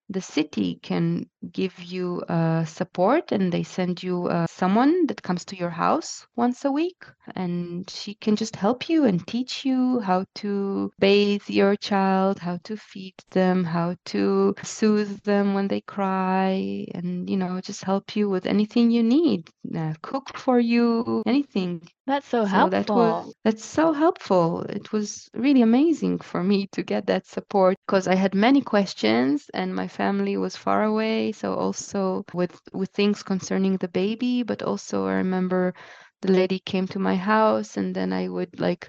the 0.08 0.22
city 0.22 0.78
can 0.82 1.28
give 1.52 1.78
you 1.82 2.22
uh, 2.28 2.64
support 2.64 3.32
and 3.32 3.52
they 3.52 3.62
send 3.62 4.02
you 4.02 4.26
uh, 4.26 4.46
someone 4.48 5.06
that 5.06 5.22
comes 5.22 5.44
to 5.44 5.56
your 5.56 5.70
house 5.70 6.26
once 6.36 6.64
a 6.64 6.70
week 6.72 7.04
and 7.34 7.88
she 7.90 8.14
can 8.14 8.36
just 8.36 8.56
help 8.56 8.88
you 8.88 9.04
and 9.04 9.26
teach 9.26 9.64
you 9.64 10.00
how 10.00 10.24
to 10.34 10.90
bathe 10.98 11.42
your 11.48 11.76
child 11.76 12.38
how 12.40 12.58
to 12.64 12.76
feed 12.76 13.14
them 13.30 13.64
how 13.64 13.94
to 14.04 14.54
soothe 14.62 15.22
them 15.24 15.54
when 15.54 15.68
they 15.68 15.80
cry 15.82 16.84
and 16.94 17.28
you 17.30 17.36
know 17.36 17.60
just 17.60 17.84
help 17.84 18.16
you 18.16 18.28
with 18.28 18.46
anything 18.46 18.90
you 18.90 19.02
need 19.02 19.48
uh, 19.76 19.94
cook 20.02 20.36
for 20.36 20.58
you 20.58 21.22
anything 21.26 21.80
That's 22.06 22.26
so, 22.26 22.44
so 22.44 22.46
helpful. 22.46 22.70
that 22.70 22.94
was 22.94 23.34
that's 23.44 23.64
so 23.64 23.92
helpful. 23.92 24.62
It 24.62 24.92
was 24.92 25.28
really 25.34 25.62
amazing 25.62 26.18
for 26.18 26.42
me 26.42 26.66
to 26.72 26.82
get 26.82 27.06
that 27.06 27.26
support 27.26 27.76
because 27.86 28.08
I 28.08 28.14
had 28.14 28.34
many 28.34 28.60
questions 28.62 29.50
and 29.54 29.74
my 29.74 29.88
family 29.88 30.36
was 30.36 30.56
far 30.56 30.84
away. 30.84 31.27
So 31.32 31.54
also 31.54 32.24
with 32.34 32.60
with 32.72 32.90
things 32.90 33.22
concerning 33.22 33.76
the 33.76 33.88
baby, 33.88 34.42
but 34.42 34.62
also 34.62 35.06
I 35.06 35.14
remember 35.14 35.74
the 36.22 36.32
lady 36.32 36.58
came 36.58 36.86
to 36.88 36.98
my 36.98 37.16
house 37.16 37.76
and 37.76 37.94
then 37.94 38.12
I 38.12 38.28
would 38.28 38.60
like 38.60 38.88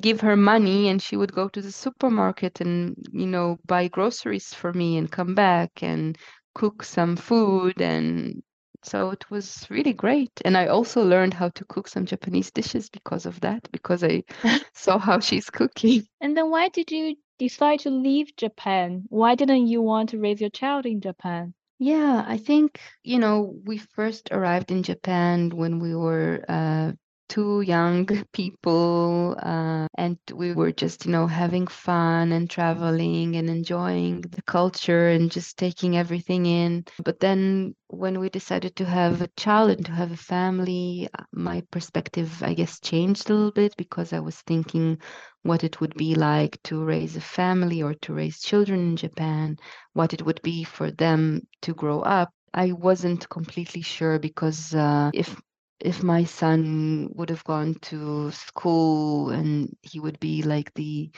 give 0.00 0.20
her 0.20 0.36
money 0.36 0.88
and 0.88 1.00
she 1.02 1.16
would 1.16 1.32
go 1.32 1.48
to 1.48 1.60
the 1.62 1.72
supermarket 1.72 2.60
and 2.60 2.96
you 3.12 3.26
know 3.26 3.58
buy 3.66 3.88
groceries 3.88 4.52
for 4.54 4.72
me 4.72 4.96
and 4.96 5.10
come 5.10 5.34
back 5.34 5.82
and 5.82 6.16
cook 6.54 6.82
some 6.82 7.16
food 7.16 7.80
and 7.80 8.42
so 8.82 9.10
it 9.10 9.30
was 9.30 9.66
really 9.70 9.92
great. 9.92 10.30
And 10.44 10.56
I 10.56 10.66
also 10.66 11.02
learned 11.04 11.34
how 11.34 11.48
to 11.50 11.64
cook 11.64 11.88
some 11.88 12.06
Japanese 12.06 12.50
dishes 12.50 12.88
because 12.90 13.26
of 13.26 13.40
that, 13.40 13.68
because 13.72 14.02
I 14.04 14.22
saw 14.74 14.98
how 14.98 15.20
she's 15.20 15.50
cooking. 15.50 16.06
And 16.20 16.36
then 16.36 16.50
why 16.50 16.68
did 16.68 16.90
you 16.90 17.16
decide 17.38 17.80
to 17.80 17.90
leave 17.90 18.36
Japan? 18.36 19.06
Why 19.10 19.34
didn't 19.34 19.66
you 19.66 19.82
want 19.82 20.10
to 20.10 20.18
raise 20.18 20.40
your 20.40 20.50
child 20.50 20.86
in 20.86 21.00
Japan? 21.00 21.54
Yeah, 21.78 22.24
I 22.26 22.36
think, 22.38 22.80
you 23.02 23.18
know, 23.18 23.54
we 23.64 23.78
first 23.78 24.28
arrived 24.30 24.70
in 24.70 24.82
Japan 24.82 25.50
when 25.50 25.80
we 25.80 25.94
were 25.94 26.44
uh, 26.48 26.92
two 27.28 27.60
young 27.62 28.06
people, 28.32 29.36
uh, 29.42 29.86
and 29.98 30.18
we 30.32 30.52
were 30.52 30.72
just, 30.72 31.04
you 31.04 31.12
know, 31.12 31.26
having 31.26 31.66
fun 31.66 32.32
and 32.32 32.48
traveling 32.48 33.36
and 33.36 33.50
enjoying 33.50 34.22
the 34.22 34.42
culture 34.42 35.08
and 35.08 35.30
just 35.32 35.58
taking 35.58 35.96
everything 35.96 36.46
in. 36.46 36.84
But 37.04 37.20
then 37.20 37.74
when 37.88 38.18
we 38.20 38.30
decided 38.30 38.76
to 38.76 38.84
have 38.84 39.20
a 39.20 39.28
child 39.36 39.70
and 39.70 39.84
to 39.86 39.92
have 39.92 40.12
a 40.12 40.16
family, 40.16 41.08
uh, 41.18 41.24
my 41.32 41.62
perspective, 41.72 42.42
I 42.42 42.54
guess, 42.54 42.80
changed 42.80 43.28
a 43.30 43.34
little 43.34 43.52
bit 43.52 43.76
because 43.76 44.12
I 44.12 44.20
was 44.20 44.40
thinking 44.42 44.98
what 45.44 45.62
it 45.62 45.80
would 45.80 45.94
be 45.94 46.14
like 46.14 46.58
to 46.64 46.82
raise 46.82 47.16
a 47.16 47.20
family 47.20 47.82
or 47.82 47.94
to 47.94 48.14
raise 48.14 48.40
children 48.40 48.80
in 48.80 48.96
Japan, 48.96 49.58
what 49.92 50.12
it 50.14 50.24
would 50.24 50.40
be 50.42 50.64
for 50.64 50.90
them 50.90 51.46
to 51.62 51.74
grow 51.74 52.00
up. 52.00 52.32
I 52.52 52.72
wasn't 52.72 53.28
completely 53.28 53.82
sure 53.82 54.18
because 54.18 54.74
uh, 54.74 55.10
if 55.12 55.36
if 55.80 56.02
my 56.02 56.24
son 56.24 57.10
would 57.14 57.28
have 57.28 57.44
gone 57.44 57.74
to 57.82 58.30
school 58.30 59.30
and 59.30 59.76
he 59.82 60.00
would 60.00 60.18
be 60.18 60.42
like 60.42 60.72
the 60.74 61.10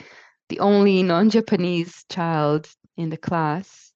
the 0.49 0.59
only 0.59 1.03
non-Japanese 1.03 2.05
child 2.09 2.67
in 2.97 3.09
the 3.09 3.17
class, 3.17 3.93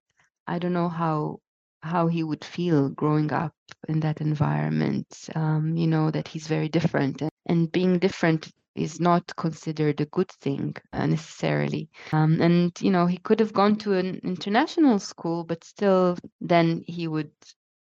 I 0.48 0.60
don't 0.60 0.74
know 0.74 0.90
how 0.90 1.40
how 1.84 2.08
he 2.08 2.24
would 2.24 2.46
feel 2.46 2.90
growing 2.90 3.34
up 3.34 3.54
in 3.90 4.00
that 4.02 4.22
environment. 4.22 5.08
Um, 5.36 5.76
you 5.76 5.88
know 5.88 6.12
that 6.12 6.28
he's 6.28 6.48
very 6.48 6.70
different, 6.70 7.22
and, 7.22 7.32
and 7.48 7.72
being 7.72 8.00
different 8.00 8.50
is 8.76 9.00
not 9.00 9.36
considered 9.36 10.02
a 10.02 10.06
good 10.06 10.32
thing 10.32 10.76
uh, 10.94 11.06
necessarily. 11.06 11.90
Um, 12.12 12.42
and 12.42 12.72
you 12.82 12.92
know 12.92 13.06
he 13.06 13.18
could 13.18 13.40
have 13.40 13.54
gone 13.54 13.76
to 13.78 13.94
an 13.94 14.20
international 14.24 15.00
school, 15.00 15.44
but 15.44 15.64
still, 15.64 16.18
then 16.40 16.84
he 16.88 17.08
would 17.08 17.32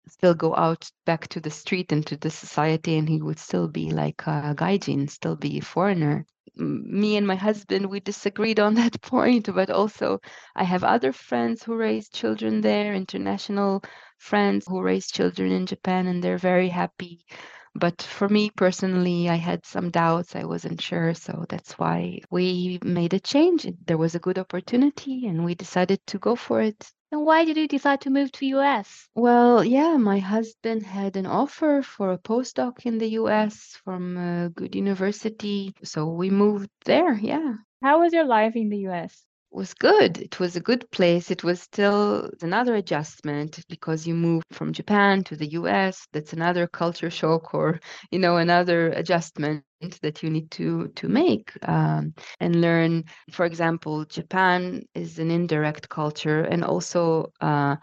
still 0.09 0.35
go 0.35 0.55
out 0.57 0.91
back 1.07 1.29
to 1.29 1.41
the 1.41 1.51
street 1.51 1.93
and 1.93 2.07
to 2.07 2.17
the 2.17 2.31
society 2.31 2.97
and 2.97 3.09
he 3.09 3.23
would 3.23 3.39
still 3.39 3.69
be 3.69 3.91
like 3.91 4.23
a 4.27 4.55
gaijin 4.57 5.09
still 5.09 5.37
be 5.37 5.59
a 5.59 5.63
foreigner 5.63 6.27
me 6.57 7.17
and 7.17 7.27
my 7.27 7.37
husband 7.37 7.87
we 7.87 8.01
disagreed 8.01 8.59
on 8.59 8.75
that 8.81 9.01
point 9.03 9.53
but 9.55 9.71
also 9.71 10.21
i 10.57 10.65
have 10.65 10.83
other 10.85 11.13
friends 11.13 11.63
who 11.63 11.77
raise 11.77 12.09
children 12.09 12.61
there 12.61 12.93
international 12.95 13.83
friends 14.19 14.67
who 14.67 14.81
raise 14.83 15.07
children 15.11 15.53
in 15.53 15.67
japan 15.67 16.07
and 16.07 16.23
they're 16.23 16.39
very 16.39 16.69
happy 16.69 17.25
but 17.75 18.03
for 18.03 18.29
me 18.29 18.51
personally 18.51 19.29
i 19.29 19.35
had 19.37 19.65
some 19.65 19.91
doubts 19.91 20.37
i 20.37 20.45
wasn't 20.45 20.81
sure 20.81 21.15
so 21.15 21.45
that's 21.49 21.73
why 21.79 22.21
we 22.31 22.79
made 22.85 23.15
a 23.15 23.21
change 23.21 23.67
there 23.87 23.99
was 23.99 24.15
a 24.15 24.21
good 24.21 24.39
opportunity 24.39 25.27
and 25.27 25.45
we 25.45 25.55
decided 25.55 26.01
to 26.07 26.19
go 26.19 26.35
for 26.37 26.61
it 26.61 26.93
and 27.13 27.25
why 27.27 27.45
did 27.45 27.57
you 27.57 27.67
decide 27.67 28.03
to 28.03 28.11
move 28.11 28.31
to 28.33 28.47
US? 28.47 29.09
Well, 29.17 29.65
yeah, 29.65 29.97
my 29.97 30.21
husband 30.21 30.85
had 30.85 31.17
an 31.17 31.27
offer 31.27 31.83
for 31.83 32.13
a 32.13 32.19
postdoc 32.19 32.87
in 32.87 32.99
the 32.99 33.09
US 33.21 33.77
from 33.85 34.17
a 34.17 34.51
good 34.51 34.77
university. 34.77 35.75
So 35.83 36.07
we 36.07 36.31
moved 36.31 36.71
there, 36.85 37.15
yeah. 37.15 37.55
How 37.83 38.01
was 38.01 38.13
your 38.13 38.27
life 38.27 38.55
in 38.55 38.69
the 38.69 38.87
US? 38.89 39.25
Was 39.53 39.75
good. 39.75 40.19
It 40.19 40.39
was 40.41 40.57
a 40.57 40.61
good 40.61 40.91
place. 40.91 41.31
It 41.31 41.45
was 41.45 41.61
still 41.61 42.31
another 42.43 42.75
adjustment 42.77 43.61
because 43.69 44.07
you 44.07 44.15
move 44.15 44.43
from 44.53 44.73
Japan 44.73 45.25
to 45.25 45.37
the 45.37 45.51
US. 45.53 46.07
That's 46.13 46.33
another 46.33 46.67
culture 46.67 47.11
shock 47.11 47.55
or, 47.55 47.81
you 48.11 48.19
know, 48.19 48.37
another 48.37 48.89
adjustment 48.91 49.65
that 50.03 50.23
you 50.23 50.31
need 50.31 50.51
to 50.53 50.89
to 50.89 51.09
make 51.09 51.53
um, 51.69 52.15
and 52.41 52.61
learn. 52.61 53.05
For 53.33 53.45
example, 53.47 54.05
Japan 54.05 54.83
is 54.95 55.19
an 55.19 55.31
indirect 55.31 55.89
culture, 55.89 56.41
and 56.43 56.65
also 56.65 57.33
uh, 57.41 57.77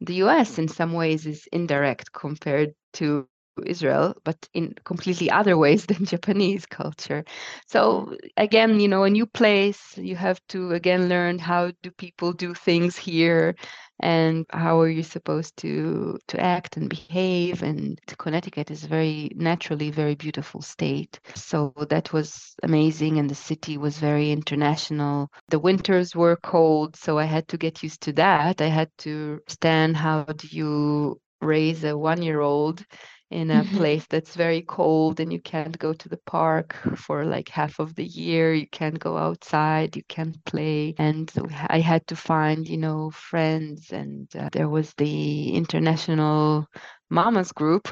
the 0.00 0.14
US 0.16 0.58
in 0.58 0.68
some 0.68 0.92
ways 0.92 1.26
is 1.26 1.48
indirect 1.52 2.12
compared 2.12 2.74
to 2.94 3.28
Israel, 3.66 4.14
but 4.24 4.48
in 4.54 4.74
completely 4.84 5.30
other 5.30 5.56
ways 5.56 5.86
than 5.90 6.04
Japanese 6.04 6.66
culture. 6.66 7.24
So 7.66 8.16
again, 8.36 8.80
you 8.80 8.88
know, 8.88 9.04
a 9.04 9.10
new 9.10 9.26
place, 9.26 9.96
you 9.96 10.16
have 10.16 10.40
to 10.48 10.72
again 10.72 11.08
learn 11.08 11.38
how 11.38 11.72
do 11.82 11.90
people 11.90 12.32
do 12.32 12.54
things 12.54 12.96
here 12.96 13.54
and 14.00 14.44
how 14.50 14.80
are 14.80 14.88
you 14.88 15.02
supposed 15.02 15.56
to 15.58 16.18
to 16.26 16.40
act 16.40 16.76
and 16.76 16.90
behave 16.90 17.62
and 17.62 18.00
Connecticut 18.18 18.70
is 18.70 18.84
very 18.84 19.30
naturally 19.36 19.90
very 19.90 20.16
beautiful 20.16 20.60
state. 20.60 21.20
So 21.34 21.72
that 21.88 22.12
was 22.12 22.54
amazing 22.62 23.18
and 23.18 23.30
the 23.30 23.34
city 23.34 23.78
was 23.78 23.98
very 23.98 24.32
international. 24.32 25.30
The 25.48 25.58
winters 25.60 26.16
were 26.16 26.36
cold, 26.42 26.96
so 26.96 27.18
I 27.18 27.24
had 27.24 27.46
to 27.48 27.58
get 27.58 27.82
used 27.82 28.02
to 28.02 28.12
that. 28.14 28.60
I 28.60 28.66
had 28.66 28.90
to 28.98 29.38
understand 29.46 29.96
how 29.96 30.24
do 30.24 30.48
you 30.50 31.20
raise 31.40 31.84
a 31.84 31.96
one 31.96 32.22
year 32.22 32.40
old 32.40 32.84
in 33.32 33.50
a 33.50 33.64
place 33.76 34.06
that's 34.08 34.36
very 34.36 34.62
cold 34.62 35.20
and 35.20 35.32
you 35.32 35.40
can't 35.40 35.78
go 35.78 35.92
to 35.92 36.08
the 36.08 36.20
park 36.26 36.76
for 36.96 37.24
like 37.24 37.48
half 37.48 37.78
of 37.80 37.94
the 37.94 38.04
year. 38.04 38.54
You 38.54 38.66
can't 38.68 38.98
go 38.98 39.16
outside. 39.16 39.96
You 39.96 40.04
can't 40.08 40.42
play. 40.44 40.94
And 40.98 41.30
i 41.68 41.80
had 41.80 42.06
to 42.08 42.16
find 42.16 42.68
you 42.68 42.78
know 42.78 43.10
friends 43.10 43.92
and 43.92 44.28
uh, 44.36 44.48
there 44.52 44.68
was 44.68 44.94
the 44.98 45.52
international 45.54 46.66
mamas 47.10 47.52
group 47.52 47.88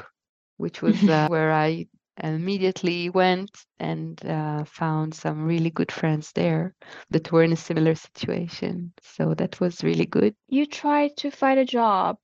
which 0.57 0.81
was 0.81 1.07
uh, 1.09 1.27
where 1.29 1.51
i 1.51 1.85
immediately 2.23 3.09
went 3.09 3.51
and 3.79 4.23
uh, 4.25 4.63
found 4.65 5.13
some 5.13 5.43
really 5.45 5.69
good 5.71 5.91
friends 5.91 6.31
there 6.33 6.73
that 7.09 7.31
were 7.31 7.43
in 7.43 7.53
a 7.53 7.55
similar 7.57 7.95
situation. 7.95 8.93
So 9.01 9.33
that 9.35 9.59
was 9.59 9.83
really 9.83 10.05
good. 10.05 10.35
You 10.47 10.65
tried 10.65 11.17
to 11.17 11.31
find 11.31 11.59
a 11.59 11.65
job 11.65 12.17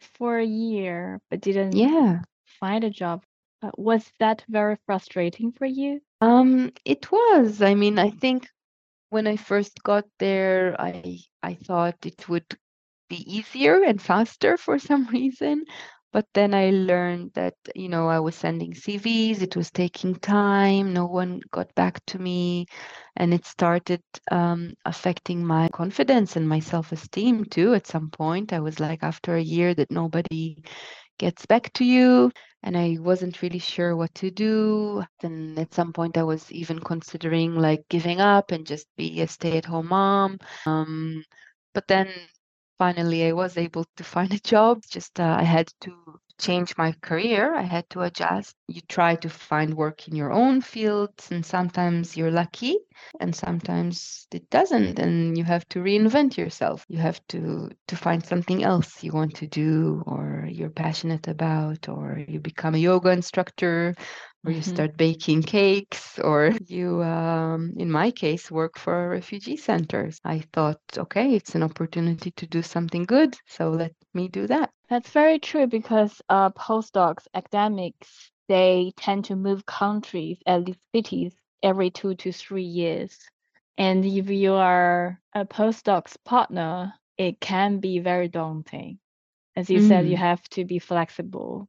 for 0.00 0.38
a 0.38 0.44
year 0.44 1.20
but 1.30 1.40
didn't 1.40 1.72
yeah 1.72 2.20
find 2.60 2.84
a 2.84 2.90
job. 2.90 3.24
Uh, 3.62 3.70
was 3.76 4.12
that 4.20 4.44
very 4.48 4.76
frustrating 4.86 5.52
for 5.52 5.66
you? 5.66 6.00
Um, 6.20 6.72
it 6.84 7.10
was. 7.10 7.62
I 7.62 7.74
mean, 7.74 7.98
I 7.98 8.10
think 8.10 8.48
when 9.10 9.26
I 9.26 9.36
first 9.36 9.82
got 9.82 10.04
there, 10.18 10.80
I 10.80 11.20
I 11.42 11.54
thought 11.54 11.96
it 12.06 12.28
would 12.28 12.46
be 13.08 13.16
easier 13.26 13.82
and 13.82 14.00
faster 14.00 14.56
for 14.56 14.78
some 14.78 15.06
reason. 15.12 15.64
But 16.12 16.26
then 16.34 16.54
I 16.54 16.70
learned 16.70 17.32
that, 17.34 17.54
you 17.74 17.88
know, 17.88 18.08
I 18.08 18.20
was 18.20 18.34
sending 18.36 18.74
CVs, 18.74 19.42
it 19.42 19.56
was 19.56 19.70
taking 19.70 20.14
time, 20.16 20.92
no 20.94 21.06
one 21.06 21.40
got 21.50 21.74
back 21.74 22.04
to 22.06 22.18
me, 22.18 22.66
and 23.16 23.34
it 23.34 23.44
started 23.46 24.02
um, 24.30 24.74
affecting 24.86 25.44
my 25.44 25.68
confidence 25.68 26.36
and 26.36 26.48
my 26.48 26.60
self 26.60 26.92
esteem 26.92 27.44
too. 27.44 27.74
At 27.74 27.86
some 27.86 28.10
point, 28.10 28.52
I 28.52 28.60
was 28.60 28.80
like, 28.80 29.02
after 29.02 29.34
a 29.36 29.42
year, 29.42 29.74
that 29.74 29.90
nobody 29.90 30.56
gets 31.18 31.46
back 31.46 31.72
to 31.74 31.84
you 31.84 32.30
and 32.62 32.76
i 32.76 32.96
wasn't 33.00 33.42
really 33.42 33.58
sure 33.58 33.96
what 33.96 34.14
to 34.14 34.30
do 34.30 35.02
then 35.20 35.54
at 35.58 35.72
some 35.74 35.92
point 35.92 36.16
i 36.16 36.22
was 36.22 36.50
even 36.52 36.78
considering 36.78 37.54
like 37.54 37.84
giving 37.88 38.20
up 38.20 38.50
and 38.52 38.66
just 38.66 38.86
be 38.96 39.20
a 39.20 39.28
stay-at-home 39.28 39.88
mom 39.88 40.38
um, 40.66 41.22
but 41.74 41.86
then 41.88 42.08
finally 42.78 43.26
i 43.26 43.32
was 43.32 43.56
able 43.56 43.84
to 43.96 44.04
find 44.04 44.32
a 44.34 44.38
job 44.40 44.82
just 44.90 45.18
uh, 45.20 45.36
i 45.38 45.42
had 45.44 45.68
to 45.80 45.92
change 46.38 46.76
my 46.76 46.92
career 47.02 47.54
i 47.54 47.62
had 47.62 47.88
to 47.90 48.02
adjust. 48.02 48.54
You 48.68 48.80
try 48.88 49.16
to 49.16 49.28
find 49.28 49.74
work 49.74 50.08
in 50.08 50.16
your 50.16 50.32
own 50.32 50.60
field 50.60 51.12
and 51.30 51.44
sometimes 51.44 52.16
you're 52.16 52.30
lucky 52.30 52.76
and 53.20 53.34
sometimes 53.34 54.26
it 54.32 54.48
doesn't 54.50 54.98
and 54.98 55.36
you 55.38 55.44
have 55.44 55.68
to 55.70 55.80
reinvent 55.80 56.36
yourself. 56.36 56.84
You 56.88 56.98
have 56.98 57.20
to 57.28 57.70
to 57.88 57.96
find 57.96 58.24
something 58.24 58.62
else 58.64 59.02
you 59.02 59.12
want 59.12 59.34
to 59.36 59.46
do 59.46 60.02
or 60.06 60.46
you're 60.50 60.70
passionate 60.70 61.28
about 61.28 61.88
or 61.88 62.18
you 62.28 62.40
become 62.40 62.74
a 62.74 62.78
yoga 62.78 63.10
instructor 63.10 63.94
or 64.44 64.52
you 64.52 64.60
mm-hmm. 64.60 64.74
start 64.74 64.96
baking 64.96 65.42
cakes 65.42 66.18
or 66.18 66.52
you 66.66 67.02
um, 67.02 67.74
in 67.76 67.90
my 67.90 68.10
case 68.10 68.50
work 68.50 68.78
for 68.78 69.08
refugee 69.08 69.56
centers 69.56 70.20
i 70.24 70.42
thought 70.52 70.80
okay 70.96 71.34
it's 71.34 71.54
an 71.54 71.62
opportunity 71.62 72.30
to 72.32 72.46
do 72.46 72.62
something 72.62 73.04
good 73.04 73.36
so 73.46 73.70
let 73.70 73.92
me 74.14 74.28
do 74.28 74.46
that 74.46 74.70
that's 74.88 75.10
very 75.10 75.38
true 75.38 75.66
because 75.66 76.20
uh, 76.28 76.50
postdocs 76.50 77.26
academics 77.34 78.30
they 78.48 78.92
tend 78.96 79.24
to 79.26 79.36
move 79.36 79.66
countries 79.66 80.38
at 80.46 80.64
least 80.64 80.80
cities 80.94 81.34
every 81.62 81.90
two 81.90 82.14
to 82.14 82.32
three 82.32 82.62
years. 82.62 83.18
And 83.78 84.04
if 84.04 84.30
you 84.30 84.54
are 84.54 85.20
a 85.34 85.44
postdoc's 85.44 86.16
partner, 86.18 86.94
it 87.18 87.40
can 87.40 87.78
be 87.78 87.98
very 87.98 88.28
daunting. 88.28 88.98
As 89.54 89.68
you 89.68 89.80
mm. 89.80 89.88
said, 89.88 90.06
you 90.06 90.16
mm. 90.16 90.20
have 90.20 90.42
to 90.50 90.64
be 90.64 90.78
flexible 90.78 91.68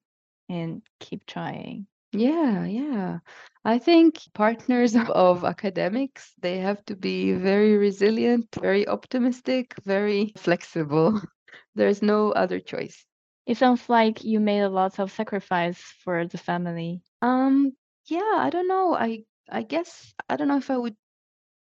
and 0.49 0.81
keep 0.99 1.25
trying. 1.25 1.87
Yeah, 2.17 2.65
yeah. 2.65 3.19
I 3.63 3.79
think 3.79 4.19
partners 4.33 4.95
of 5.09 5.43
academics, 5.43 6.33
they 6.41 6.57
have 6.59 6.83
to 6.85 6.95
be 6.95 7.33
very 7.33 7.77
resilient, 7.77 8.47
very 8.59 8.87
optimistic, 8.87 9.75
very 9.85 10.33
flexible. 10.37 11.21
There's 11.75 12.01
no 12.01 12.31
other 12.31 12.59
choice. 12.59 13.05
It 13.45 13.57
sounds 13.57 13.89
like 13.89 14.23
you 14.23 14.39
made 14.39 14.61
a 14.61 14.69
lot 14.69 14.99
of 14.99 15.11
sacrifice 15.11 15.79
for 16.03 16.25
the 16.27 16.37
family. 16.37 17.01
Um, 17.21 17.73
yeah, 18.05 18.35
I 18.37 18.49
don't 18.49 18.67
know. 18.67 18.95
I 18.95 19.23
I 19.49 19.63
guess 19.63 20.13
I 20.29 20.35
don't 20.35 20.47
know 20.49 20.57
if 20.57 20.69
I 20.71 20.77
would 20.77 20.95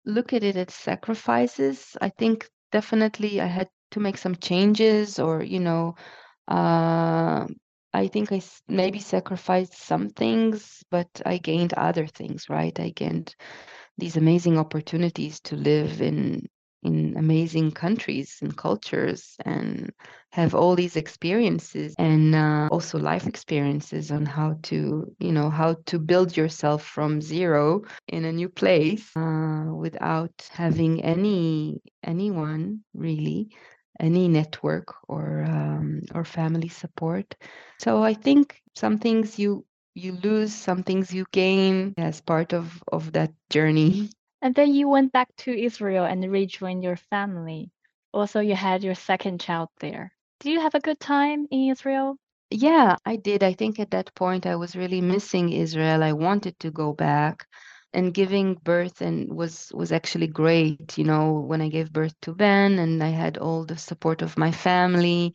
look 0.05 0.33
at 0.33 0.43
it 0.43 0.55
as 0.55 0.73
sacrifices. 0.73 1.97
I 2.01 2.09
think 2.09 2.49
definitely 2.71 3.41
I 3.41 3.47
had 3.47 3.69
to 3.91 3.99
make 3.99 4.17
some 4.17 4.35
changes 4.35 5.19
or 5.19 5.43
you 5.43 5.59
know 5.59 5.95
uh, 6.47 7.47
I 7.93 8.08
think 8.08 8.32
I 8.32 8.41
maybe 8.67 8.99
sacrificed 8.99 9.73
some 9.75 10.10
things, 10.10 10.84
but 10.89 11.10
I 11.25 11.38
gained 11.38 11.73
other 11.73 12.08
things, 12.08 12.49
right? 12.49 12.77
I 12.79 12.89
gained 12.89 13.36
these 13.97 14.17
amazing 14.17 14.58
opportunities 14.58 15.39
to 15.41 15.56
live 15.56 16.01
in 16.01 16.47
in 16.84 17.15
amazing 17.17 17.71
countries 17.71 18.39
and 18.41 18.58
cultures 18.58 19.38
and 19.45 19.89
have 20.34 20.53
all 20.53 20.75
these 20.75 20.97
experiences 20.97 21.95
and 21.97 22.36
uh, 22.36 22.67
also 22.71 22.99
life 22.99 23.25
experiences 23.25 24.12
on 24.12 24.25
how 24.25 24.58
to 24.63 25.06
you 25.19 25.32
know 25.32 25.49
how 25.49 25.75
to 25.86 25.97
build 25.97 26.36
yourself 26.36 26.84
from 26.84 27.21
zero 27.21 27.82
in 28.10 28.25
a 28.25 28.34
new 28.34 28.49
place 28.49 29.10
uh, 29.15 29.65
without 29.73 30.34
having 30.51 31.01
any 31.03 31.79
anyone 32.03 32.79
really 32.93 33.47
any 33.99 34.27
network 34.27 34.95
or 35.08 35.43
um, 35.47 36.01
or 36.13 36.25
family 36.25 36.69
support. 36.69 37.36
So 37.79 38.03
i 38.03 38.13
think 38.13 38.62
some 38.75 38.97
things 38.99 39.38
you 39.39 39.65
you 39.95 40.13
lose 40.13 40.53
some 40.53 40.84
things 40.84 41.13
you 41.13 41.25
gain 41.32 41.93
as 41.97 42.21
part 42.21 42.53
of 42.53 42.82
of 42.91 43.12
that 43.13 43.32
journey. 43.49 44.10
And 44.41 44.56
then 44.56 44.73
you 44.73 44.89
went 44.89 45.12
back 45.13 45.29
to 45.38 45.51
israel 45.51 46.06
and 46.06 46.32
rejoined 46.32 46.84
your 46.84 46.97
family. 46.97 47.71
Also 48.13 48.39
you 48.39 48.56
had 48.56 48.84
your 48.84 48.95
second 48.95 49.39
child 49.39 49.69
there. 49.79 50.12
Did 50.39 50.51
you 50.51 50.60
have 50.60 50.75
a 50.75 50.79
good 50.79 50.99
time 50.99 51.47
in 51.51 51.69
israel? 51.69 52.17
Yeah 52.49 52.97
i 53.06 53.15
did. 53.15 53.43
I 53.43 53.53
think 53.53 53.79
at 53.79 53.91
that 53.91 54.13
point 54.15 54.45
i 54.45 54.56
was 54.56 54.75
really 54.75 55.01
missing 55.01 55.49
israel. 55.51 56.03
I 56.03 56.13
wanted 56.13 56.60
to 56.60 56.71
go 56.71 56.93
back 56.93 57.47
and 57.93 58.13
giving 58.13 58.56
birth 58.56 59.01
and 59.01 59.32
was 59.34 59.71
was 59.73 59.91
actually 59.91 60.27
great 60.27 60.97
you 60.97 61.03
know 61.03 61.34
when 61.47 61.62
i 61.62 61.69
gave 61.69 61.91
birth 61.93 62.13
to 62.21 62.34
ben 62.34 62.79
and 62.79 63.03
i 63.03 63.10
had 63.10 63.38
all 63.38 63.65
the 63.65 63.77
support 63.77 64.21
of 64.21 64.38
my 64.38 64.51
family 64.51 65.34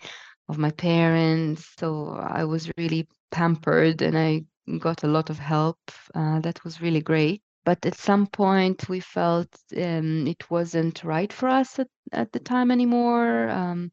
of 0.49 0.59
my 0.59 0.71
parents. 0.73 1.75
So 1.79 2.11
i 2.21 2.45
was 2.45 2.71
really 2.79 3.07
pampered 3.31 4.03
and 4.03 4.17
i 4.19 4.45
got 4.79 5.05
a 5.05 5.09
lot 5.09 5.31
of 5.31 5.39
help. 5.39 5.79
Uh, 6.15 6.41
that 6.41 6.63
was 6.65 6.81
really 6.83 7.01
great. 7.01 7.43
But 7.65 7.85
at 7.87 7.95
some 7.95 8.27
point 8.27 8.89
we 8.89 9.01
felt 9.01 9.49
um, 9.77 10.27
it 10.27 10.51
wasn't 10.51 11.05
right 11.05 11.33
for 11.33 11.49
us 11.49 11.79
at, 11.79 11.89
at 12.13 12.33
the 12.33 12.39
time 12.41 12.71
anymore. 12.71 13.49
Um, 13.49 13.91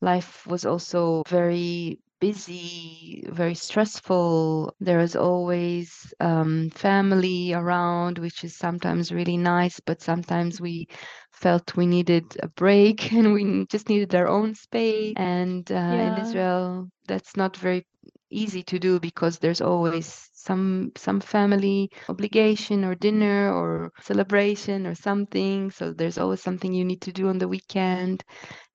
life 0.00 0.46
was 0.46 0.64
also 0.64 1.22
very 1.28 1.98
busy, 2.20 3.24
very 3.28 3.54
stressful. 3.54 4.74
There 4.80 5.00
is 5.00 5.16
always 5.16 6.14
um, 6.20 6.70
family 6.70 7.52
around, 7.54 8.18
which 8.18 8.44
is 8.44 8.56
sometimes 8.56 9.12
really 9.12 9.36
nice, 9.38 9.80
but 9.80 10.02
sometimes 10.02 10.60
we 10.60 10.88
felt 11.32 11.76
we 11.76 11.86
needed 11.86 12.36
a 12.42 12.48
break 12.48 13.12
and 13.12 13.32
we 13.32 13.66
just 13.66 13.88
needed 13.88 14.14
our 14.14 14.28
own 14.28 14.54
space. 14.54 15.14
And 15.16 15.70
uh, 15.70 15.74
yeah. 15.74 16.06
in 16.06 16.18
Israel, 16.18 16.88
that's 17.08 17.36
not 17.36 17.56
very 17.56 17.86
easy 18.30 18.62
to 18.64 18.78
do 18.78 19.00
because 19.00 19.38
there's 19.38 19.60
always 19.60 20.29
some 20.44 20.92
some 20.96 21.20
family 21.20 21.90
obligation 22.08 22.84
or 22.84 22.94
dinner 22.94 23.52
or 23.52 23.92
celebration 24.00 24.86
or 24.86 24.94
something. 24.94 25.70
So 25.70 25.92
there's 25.92 26.18
always 26.18 26.42
something 26.42 26.72
you 26.72 26.84
need 26.84 27.02
to 27.02 27.12
do 27.12 27.28
on 27.28 27.38
the 27.38 27.48
weekend. 27.48 28.24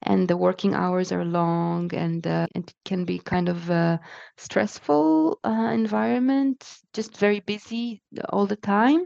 And 0.03 0.27
the 0.27 0.37
working 0.37 0.73
hours 0.75 1.11
are 1.11 1.25
long 1.25 1.93
and 1.93 2.25
uh, 2.27 2.47
it 2.55 2.73
can 2.85 3.05
be 3.05 3.19
kind 3.19 3.49
of 3.49 3.69
a 3.69 3.99
stressful 4.37 5.39
uh, 5.43 5.71
environment 5.73 6.63
just 6.93 7.17
very 7.17 7.39
busy 7.41 8.01
all 8.29 8.45
the 8.45 8.55
time. 8.57 9.05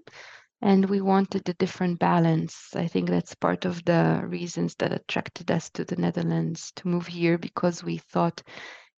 And 0.62 0.90
we 0.90 1.02
wanted 1.02 1.48
a 1.50 1.54
different 1.54 2.00
balance. 2.00 2.76
I 2.76 2.88
think 2.88 3.10
that's 3.10 3.36
part 3.36 3.66
of 3.66 3.84
the 3.86 4.22
reasons 4.26 4.76
that 4.76 4.94
attracted 4.94 5.52
us 5.52 5.70
to 5.72 5.86
the 5.86 5.96
netherlands 5.98 6.72
to 6.78 6.88
move 6.88 7.08
here 7.08 7.38
because 7.38 7.84
we 7.84 7.98
thought 7.98 8.42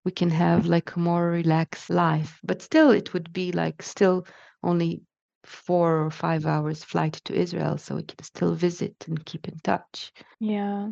we 0.04 0.12
can 0.12 0.30
have 0.30 0.66
like 0.66 0.96
a 0.96 1.00
more 1.00 1.30
relaxed 1.30 1.90
life 1.90 2.40
but 2.44 2.62
still 2.62 2.92
it 2.92 3.14
would 3.14 3.32
be 3.34 3.52
like 3.52 3.82
still 3.82 4.26
only 4.64 5.02
four 5.44 6.06
or 6.06 6.12
five 6.12 6.46
hours 6.46 6.84
flight 6.84 7.14
to 7.14 7.34
israel 7.34 7.78
so 7.78 7.96
we 7.96 8.04
can 8.04 8.24
still 8.24 8.54
visit 8.54 8.96
and 9.08 9.26
keep 9.26 9.48
in 9.48 9.58
touch 9.64 10.12
yeah 10.40 10.90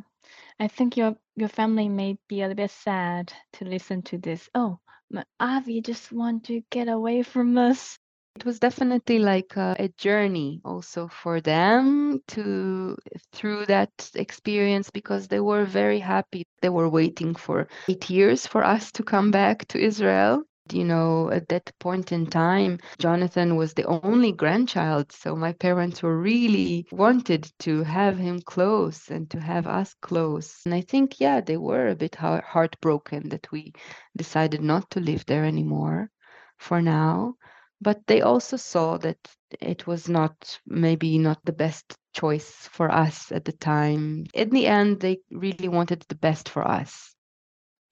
I 0.59 0.67
think 0.67 0.97
your 0.97 1.15
your 1.37 1.47
family 1.47 1.87
may 1.87 2.17
be 2.27 2.41
a 2.41 2.47
little 2.47 2.55
bit 2.55 2.71
sad 2.71 3.31
to 3.53 3.65
listen 3.65 4.01
to 4.03 4.17
this. 4.17 4.49
Oh, 4.53 4.79
my 5.09 5.23
Avi 5.39 5.81
just 5.81 6.11
want 6.11 6.45
to 6.45 6.61
get 6.69 6.89
away 6.89 7.23
from 7.23 7.57
us. 7.57 7.97
It 8.39 8.45
was 8.45 8.59
definitely 8.59 9.19
like 9.19 9.57
a, 9.57 9.75
a 9.77 9.89
journey 9.97 10.61
also 10.63 11.09
for 11.09 11.41
them 11.41 12.21
to 12.29 12.95
through 13.33 13.65
that 13.65 13.91
experience 14.15 14.89
because 14.89 15.27
they 15.27 15.41
were 15.41 15.65
very 15.65 15.99
happy. 15.99 16.45
They 16.61 16.69
were 16.69 16.87
waiting 16.87 17.35
for 17.35 17.67
eight 17.89 18.09
years 18.09 18.47
for 18.47 18.63
us 18.63 18.93
to 18.93 19.03
come 19.03 19.29
back 19.31 19.67
to 19.67 19.77
Israel 19.77 20.43
you 20.71 20.85
know, 20.85 21.29
at 21.31 21.49
that 21.49 21.71
point 21.79 22.11
in 22.11 22.27
time, 22.27 22.79
Jonathan 22.99 23.57
was 23.57 23.73
the 23.73 23.85
only 23.85 24.31
grandchild. 24.31 25.11
So 25.11 25.35
my 25.35 25.51
parents 25.53 26.01
were 26.01 26.17
really 26.17 26.85
wanted 26.91 27.51
to 27.59 27.83
have 27.83 28.17
him 28.17 28.39
close 28.39 29.09
and 29.09 29.29
to 29.31 29.39
have 29.39 29.67
us 29.67 29.95
close. 30.01 30.61
And 30.65 30.73
I 30.73 30.81
think, 30.81 31.19
yeah, 31.19 31.41
they 31.41 31.57
were 31.57 31.87
a 31.87 31.95
bit 31.95 32.15
heartbroken 32.15 33.29
that 33.29 33.51
we 33.51 33.73
decided 34.15 34.61
not 34.61 34.91
to 34.91 34.99
live 34.99 35.25
there 35.25 35.43
anymore 35.43 36.09
for 36.57 36.81
now. 36.81 37.35
But 37.81 38.05
they 38.07 38.21
also 38.21 38.57
saw 38.57 38.97
that 38.97 39.17
it 39.61 39.87
was 39.87 40.09
not 40.09 40.59
maybe 40.65 41.17
not 41.17 41.39
the 41.45 41.53
best 41.53 41.97
choice 42.13 42.67
for 42.71 42.91
us 42.91 43.31
at 43.31 43.45
the 43.45 43.51
time. 43.53 44.25
In 44.33 44.49
the 44.49 44.67
end, 44.67 44.99
they 44.99 45.19
really 45.31 45.67
wanted 45.67 46.03
the 46.07 46.15
best 46.15 46.49
for 46.49 46.67
us. 46.67 47.15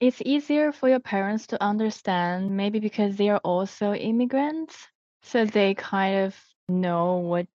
It's 0.00 0.22
easier 0.24 0.72
for 0.72 0.88
your 0.88 1.00
parents 1.00 1.48
to 1.48 1.62
understand, 1.62 2.56
maybe 2.56 2.78
because 2.78 3.16
they 3.16 3.30
are 3.30 3.40
also 3.42 3.94
immigrants. 3.94 4.86
So 5.22 5.44
they 5.44 5.74
kind 5.74 6.26
of 6.26 6.36
know 6.68 7.16
what 7.16 7.48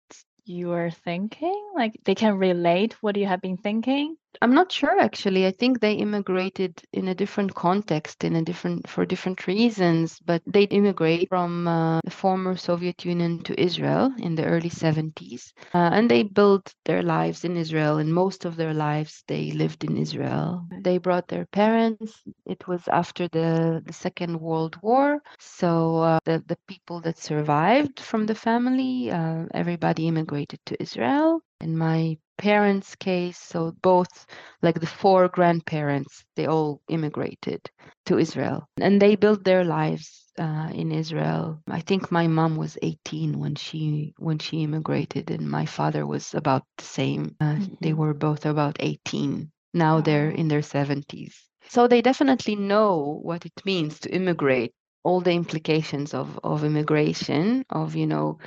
you 0.46 0.72
are 0.72 0.90
thinking. 0.90 1.72
Like 1.76 2.00
they 2.04 2.16
can 2.16 2.38
relate 2.38 2.94
what 3.02 3.16
you 3.18 3.28
have 3.28 3.42
been 3.42 3.58
thinking. 3.58 4.16
I'm 4.42 4.54
not 4.54 4.72
sure 4.72 5.00
actually. 5.00 5.46
I 5.46 5.52
think 5.52 5.80
they 5.80 5.94
immigrated 5.94 6.82
in 6.94 7.08
a 7.10 7.16
different 7.16 7.54
context, 7.56 8.24
in 8.24 8.36
a 8.36 8.44
different 8.44 8.88
for 8.88 9.06
different 9.06 9.48
reasons. 9.48 10.20
But 10.26 10.42
they 10.46 10.64
immigrate 10.64 11.30
from 11.30 11.68
uh, 11.68 12.00
the 12.04 12.12
former 12.12 12.56
Soviet 12.56 13.06
Union 13.06 13.44
to 13.44 13.60
Israel 13.60 14.14
in 14.20 14.36
the 14.36 14.46
early 14.46 14.70
70s, 14.70 15.54
uh, 15.74 15.90
and 15.94 16.10
they 16.10 16.24
built 16.24 16.74
their 16.86 17.04
lives 17.04 17.44
in 17.46 17.58
Israel. 17.58 17.98
And 17.98 18.14
most 18.14 18.46
of 18.46 18.56
their 18.56 18.74
lives, 18.74 19.24
they 19.28 19.52
lived 19.52 19.84
in 19.84 19.98
Israel. 19.98 20.66
They 20.82 20.98
brought 20.98 21.28
their 21.28 21.46
parents. 21.48 22.24
It 22.46 22.68
was 22.68 22.88
after 22.88 23.28
the 23.28 23.82
the 23.86 23.94
Second 23.94 24.40
World 24.40 24.78
War, 24.82 25.20
so 25.40 25.98
uh, 25.98 26.20
the 26.26 26.44
the 26.48 26.58
people 26.68 27.02
that 27.02 27.18
survived 27.18 28.00
from 28.00 28.26
the 28.26 28.36
family, 28.36 29.12
uh, 29.12 29.46
everybody 29.54 30.08
immigrated 30.08 30.60
to 30.68 30.82
Israel. 30.82 31.42
In 31.62 31.78
my 31.78 32.18
parents' 32.38 32.96
case, 32.96 33.38
so 33.38 33.76
both 33.82 34.26
like 34.62 34.80
the 34.80 34.88
four 34.88 35.28
grandparents, 35.28 36.24
they 36.36 36.48
all 36.48 36.82
immigrated 36.90 37.70
to 38.08 38.18
Israel 38.18 38.68
and 38.80 39.02
they 39.02 39.16
built 39.16 39.44
their 39.44 39.64
lives 39.64 40.22
uh, 40.40 40.70
in 40.74 40.92
Israel. 40.92 41.62
I 41.68 41.82
think 41.82 42.12
my 42.12 42.28
mom 42.28 42.56
was 42.56 42.78
18 42.82 43.38
when 43.38 43.56
she 43.56 44.14
when 44.18 44.40
she 44.40 44.64
immigrated, 44.64 45.30
and 45.30 45.50
my 45.50 45.66
father 45.66 46.06
was 46.06 46.34
about 46.34 46.64
the 46.78 46.86
same. 46.86 47.36
Uh, 47.40 47.56
mm-hmm. 47.56 47.74
They 47.82 47.94
were 47.94 48.14
both 48.14 48.46
about 48.46 48.78
18. 48.80 49.52
Now 49.74 50.02
they're 50.02 50.32
in 50.32 50.48
their 50.48 50.62
70s. 50.62 51.34
So 51.70 51.88
they 51.88 52.02
definitely 52.02 52.56
know 52.56 53.20
what 53.22 53.46
it 53.46 53.66
means 53.66 54.00
to 54.00 54.14
immigrate 54.14 54.74
all 55.04 55.22
the 55.22 55.32
implications 55.32 56.14
of, 56.14 56.40
of 56.44 56.64
immigration 56.64 57.66
of 57.70 57.96
you 57.96 58.08
know 58.08 58.38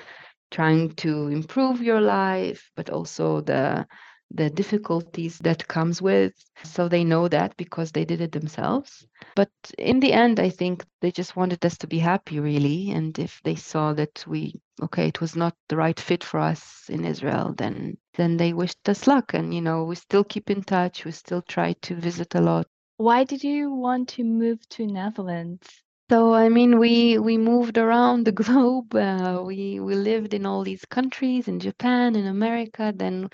trying 0.55 0.91
to 0.95 1.27
improve 1.27 1.83
your 1.83 2.01
life, 2.01 2.71
but 2.77 2.89
also 2.89 3.41
the 3.41 3.87
the 4.31 4.51
difficulties 4.51 5.39
that 5.39 5.69
comes 5.69 6.01
with. 6.03 6.33
So 6.65 6.89
they 6.89 7.05
know 7.05 7.29
that 7.29 7.57
because 7.57 7.93
they 7.93 8.05
did 8.05 8.21
it 8.21 8.33
themselves. 8.33 9.07
But 9.37 9.51
in 9.79 10.01
the 10.01 10.13
end 10.13 10.41
i 10.41 10.51
think 10.51 10.85
they 11.01 11.11
just 11.11 11.37
wanted 11.37 11.65
us 11.65 11.77
to 11.79 11.87
be 11.87 11.99
happy 11.99 12.41
really. 12.41 12.91
And 12.91 13.19
if 13.19 13.41
they 13.45 13.57
saw 13.57 13.93
that 13.95 14.25
we 14.27 14.61
okay 14.83 15.09
it 15.09 15.21
was 15.21 15.37
not 15.37 15.55
the 15.69 15.77
right 15.77 15.99
fit 16.01 16.25
for 16.25 16.41
us 16.41 16.89
in 16.89 17.05
israel 17.05 17.55
then 17.57 17.97
then 18.15 18.37
they 18.37 18.53
wished 18.53 18.89
us 18.89 19.07
luck. 19.07 19.35
And 19.35 19.53
you 19.55 19.61
know 19.61 19.85
we 19.85 19.97
still 19.97 20.25
keep 20.25 20.51
in 20.51 20.63
touch. 20.63 21.05
We 21.05 21.13
still 21.13 21.43
try 21.43 21.75
to 21.83 21.95
visit 21.95 22.35
a 22.35 22.41
lot. 22.41 22.67
Why 22.97 23.25
did 23.25 23.43
you 23.45 23.73
want 23.73 24.09
to 24.17 24.25
move 24.25 24.61
to 24.71 24.87
netherlands 24.87 25.84
so 26.11 26.33
I 26.35 26.49
mean, 26.49 26.79
we 26.79 27.19
we 27.19 27.37
moved 27.39 27.77
around 27.79 28.25
the 28.25 28.33
globe. 28.43 28.95
Uh, 28.95 29.43
we 29.45 29.81
we 29.81 29.95
lived 29.95 30.33
in 30.35 30.47
all 30.47 30.63
these 30.65 30.85
countries, 30.87 31.49
in 31.49 31.61
Japan, 31.61 32.17
in 32.17 32.27
America. 32.27 32.93
Then 32.95 33.29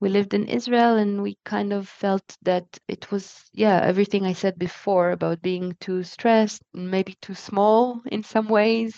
we 0.00 0.08
lived 0.08 0.34
in 0.34 0.46
Israel, 0.48 0.96
and 0.96 1.22
we 1.22 1.38
kind 1.44 1.72
of 1.72 1.88
felt 1.88 2.36
that 2.42 2.64
it 2.88 3.10
was 3.10 3.44
yeah 3.52 3.80
everything 3.82 4.24
I 4.24 4.34
said 4.34 4.58
before 4.58 5.10
about 5.12 5.42
being 5.42 5.76
too 5.80 6.02
stressed, 6.04 6.62
maybe 6.74 7.16
too 7.22 7.34
small 7.34 8.02
in 8.06 8.22
some 8.22 8.48
ways 8.48 8.94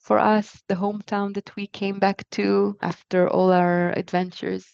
for 0.00 0.18
us, 0.18 0.62
the 0.66 0.74
hometown 0.74 1.34
that 1.34 1.54
we 1.56 1.66
came 1.66 1.98
back 1.98 2.28
to 2.30 2.76
after 2.80 3.28
all 3.28 3.52
our 3.52 3.90
adventures. 3.92 4.66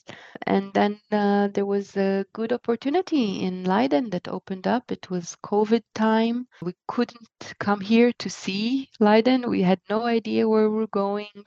And 0.47 0.73
then 0.73 1.01
uh, 1.11 1.49
there 1.49 1.67
was 1.67 1.97
a 1.97 2.25
good 2.33 2.53
opportunity 2.53 3.43
in 3.43 3.65
Leiden 3.65 4.11
that 4.11 4.29
opened 4.29 4.67
up. 4.67 4.91
It 4.93 5.11
was 5.11 5.37
COVID 5.45 5.83
time. 5.95 6.47
We 6.63 6.75
couldn't 6.87 7.55
come 7.59 7.81
here 7.81 8.13
to 8.19 8.31
see 8.31 8.89
Leiden. 9.01 9.51
We 9.51 9.63
had 9.63 9.81
no 9.91 10.07
idea 10.07 10.49
where 10.49 10.71
we 10.71 10.77
we're 10.77 10.87
going. 10.87 11.45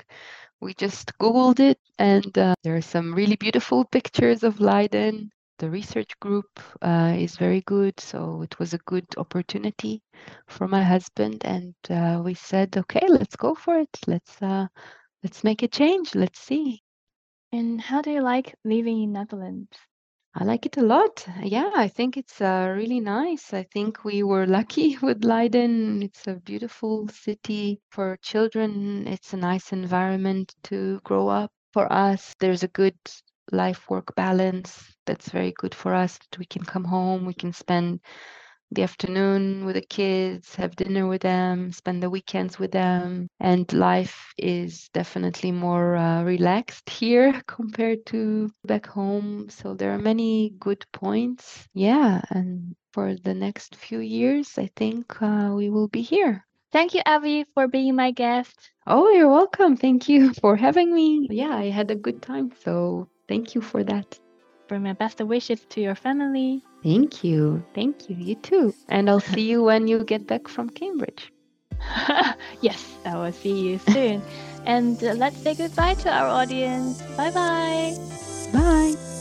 We 0.61 0.73
just 0.73 1.17
Googled 1.17 1.61
it, 1.61 1.79
and 1.97 2.37
uh, 2.37 2.55
there 2.63 2.75
are 2.75 2.81
some 2.81 3.15
really 3.15 3.37
beautiful 3.37 3.85
pictures 3.85 4.43
of 4.43 4.59
Leiden 4.59 5.31
the 5.59 5.69
research 5.69 6.19
group 6.19 6.59
uh, 6.81 7.15
is 7.17 7.37
very 7.37 7.61
good. 7.61 7.99
So 7.99 8.41
it 8.43 8.59
was 8.59 8.73
a 8.73 8.79
good 8.87 9.07
opportunity 9.17 10.01
for 10.47 10.67
my 10.67 10.83
husband, 10.83 11.43
and 11.45 11.75
uh, 11.89 12.21
we 12.25 12.35
said, 12.35 12.77
okay, 12.77 13.05
let's 13.09 13.35
go 13.35 13.55
for 13.55 13.77
it. 13.77 13.91
Let's 14.07 14.41
uh, 14.41 14.67
let's 15.23 15.43
make 15.43 15.63
a 15.63 15.67
change. 15.67 16.15
Let's 16.15 16.39
see. 16.39 16.81
And 17.51 17.81
how 17.81 18.01
do 18.01 18.11
you 18.11 18.21
like 18.21 18.55
living 18.65 19.01
in 19.03 19.13
Netherlands? 19.13 19.77
I 20.35 20.43
like 20.43 20.65
it 20.65 20.77
a 20.77 20.81
lot. 20.83 21.27
Yeah, 21.43 21.71
I 21.75 21.87
think 21.87 22.17
it's 22.17 22.41
uh, 22.41 22.73
really 22.75 22.99
nice. 22.99 23.53
I 23.53 23.63
think 23.63 24.03
we 24.03 24.23
were 24.23 24.45
lucky 24.47 24.97
with 25.01 25.23
Leiden. 25.25 26.03
It's 26.03 26.27
a 26.27 26.35
beautiful 26.35 27.07
city 27.09 27.81
for 27.89 28.17
children. 28.21 29.07
It's 29.07 29.33
a 29.33 29.37
nice 29.37 29.71
environment 29.73 30.55
to 30.63 30.99
grow 31.03 31.27
up. 31.27 31.51
For 31.73 31.91
us, 31.91 32.35
there's 32.39 32.63
a 32.63 32.67
good 32.69 32.97
life 33.51 33.89
work 33.89 34.15
balance 34.15 34.95
that's 35.05 35.29
very 35.29 35.51
good 35.57 35.73
for 35.75 35.93
us 35.93 36.17
that 36.17 36.37
we 36.39 36.45
can 36.45 36.63
come 36.63 36.83
home 36.85 37.25
we 37.25 37.33
can 37.33 37.53
spend 37.53 37.99
the 38.71 38.83
afternoon 38.83 39.65
with 39.65 39.75
the 39.75 39.81
kids 39.81 40.55
have 40.55 40.75
dinner 40.75 41.07
with 41.07 41.21
them 41.21 41.71
spend 41.71 42.01
the 42.03 42.09
weekends 42.09 42.59
with 42.59 42.71
them 42.71 43.27
and 43.39 43.71
life 43.73 44.33
is 44.37 44.89
definitely 44.93 45.51
more 45.51 45.95
uh, 45.95 46.23
relaxed 46.23 46.89
here 47.01 47.41
compared 47.47 48.05
to 48.05 48.49
back 48.65 48.85
home 48.87 49.49
so 49.49 49.73
there 49.73 49.91
are 49.91 49.99
many 49.99 50.51
good 50.59 50.85
points 50.91 51.67
yeah 51.73 52.21
and 52.29 52.75
for 52.93 53.15
the 53.23 53.33
next 53.33 53.75
few 53.75 53.99
years 53.99 54.57
i 54.57 54.69
think 54.75 55.21
uh, 55.21 55.51
we 55.55 55.69
will 55.69 55.87
be 55.87 56.01
here 56.01 56.45
Thank 56.71 56.93
you, 56.93 57.01
Avi, 57.05 57.45
for 57.53 57.67
being 57.67 57.95
my 57.95 58.11
guest. 58.11 58.71
Oh, 58.85 59.09
you're 59.09 59.29
welcome. 59.29 59.75
Thank 59.77 60.09
you 60.09 60.33
for 60.41 60.55
having 60.57 60.93
me. 60.93 61.27
Yeah, 61.29 61.55
I 61.55 61.69
had 61.69 61.91
a 61.91 61.95
good 61.95 62.21
time. 62.21 62.51
So 62.59 63.09
Thank 63.29 63.53
you 63.53 63.61
for 63.61 63.83
that. 63.83 64.19
Bring 64.67 64.83
my 64.83 64.93
best 64.93 65.21
wishes 65.21 65.61
to 65.69 65.81
your 65.81 65.95
family. 65.95 66.63
Thank 66.83 67.23
you. 67.23 67.63
Thank 67.75 68.09
you. 68.09 68.15
You 68.15 68.35
too. 68.35 68.73
And 68.87 69.09
I'll 69.09 69.19
see 69.19 69.47
you 69.49 69.63
when 69.63 69.87
you 69.87 70.03
get 70.03 70.25
back 70.27 70.47
from 70.47 70.69
Cambridge. 70.69 71.31
yes, 72.61 72.97
I 73.05 73.15
will 73.15 73.31
see 73.31 73.57
you 73.57 73.77
soon. 73.77 74.21
and 74.65 75.01
uh, 75.03 75.13
let's 75.13 75.37
say 75.37 75.53
goodbye 75.53 75.93
to 75.95 76.11
our 76.11 76.27
audience. 76.27 77.01
Bye-bye. 77.15 77.95
Bye. 78.51 79.18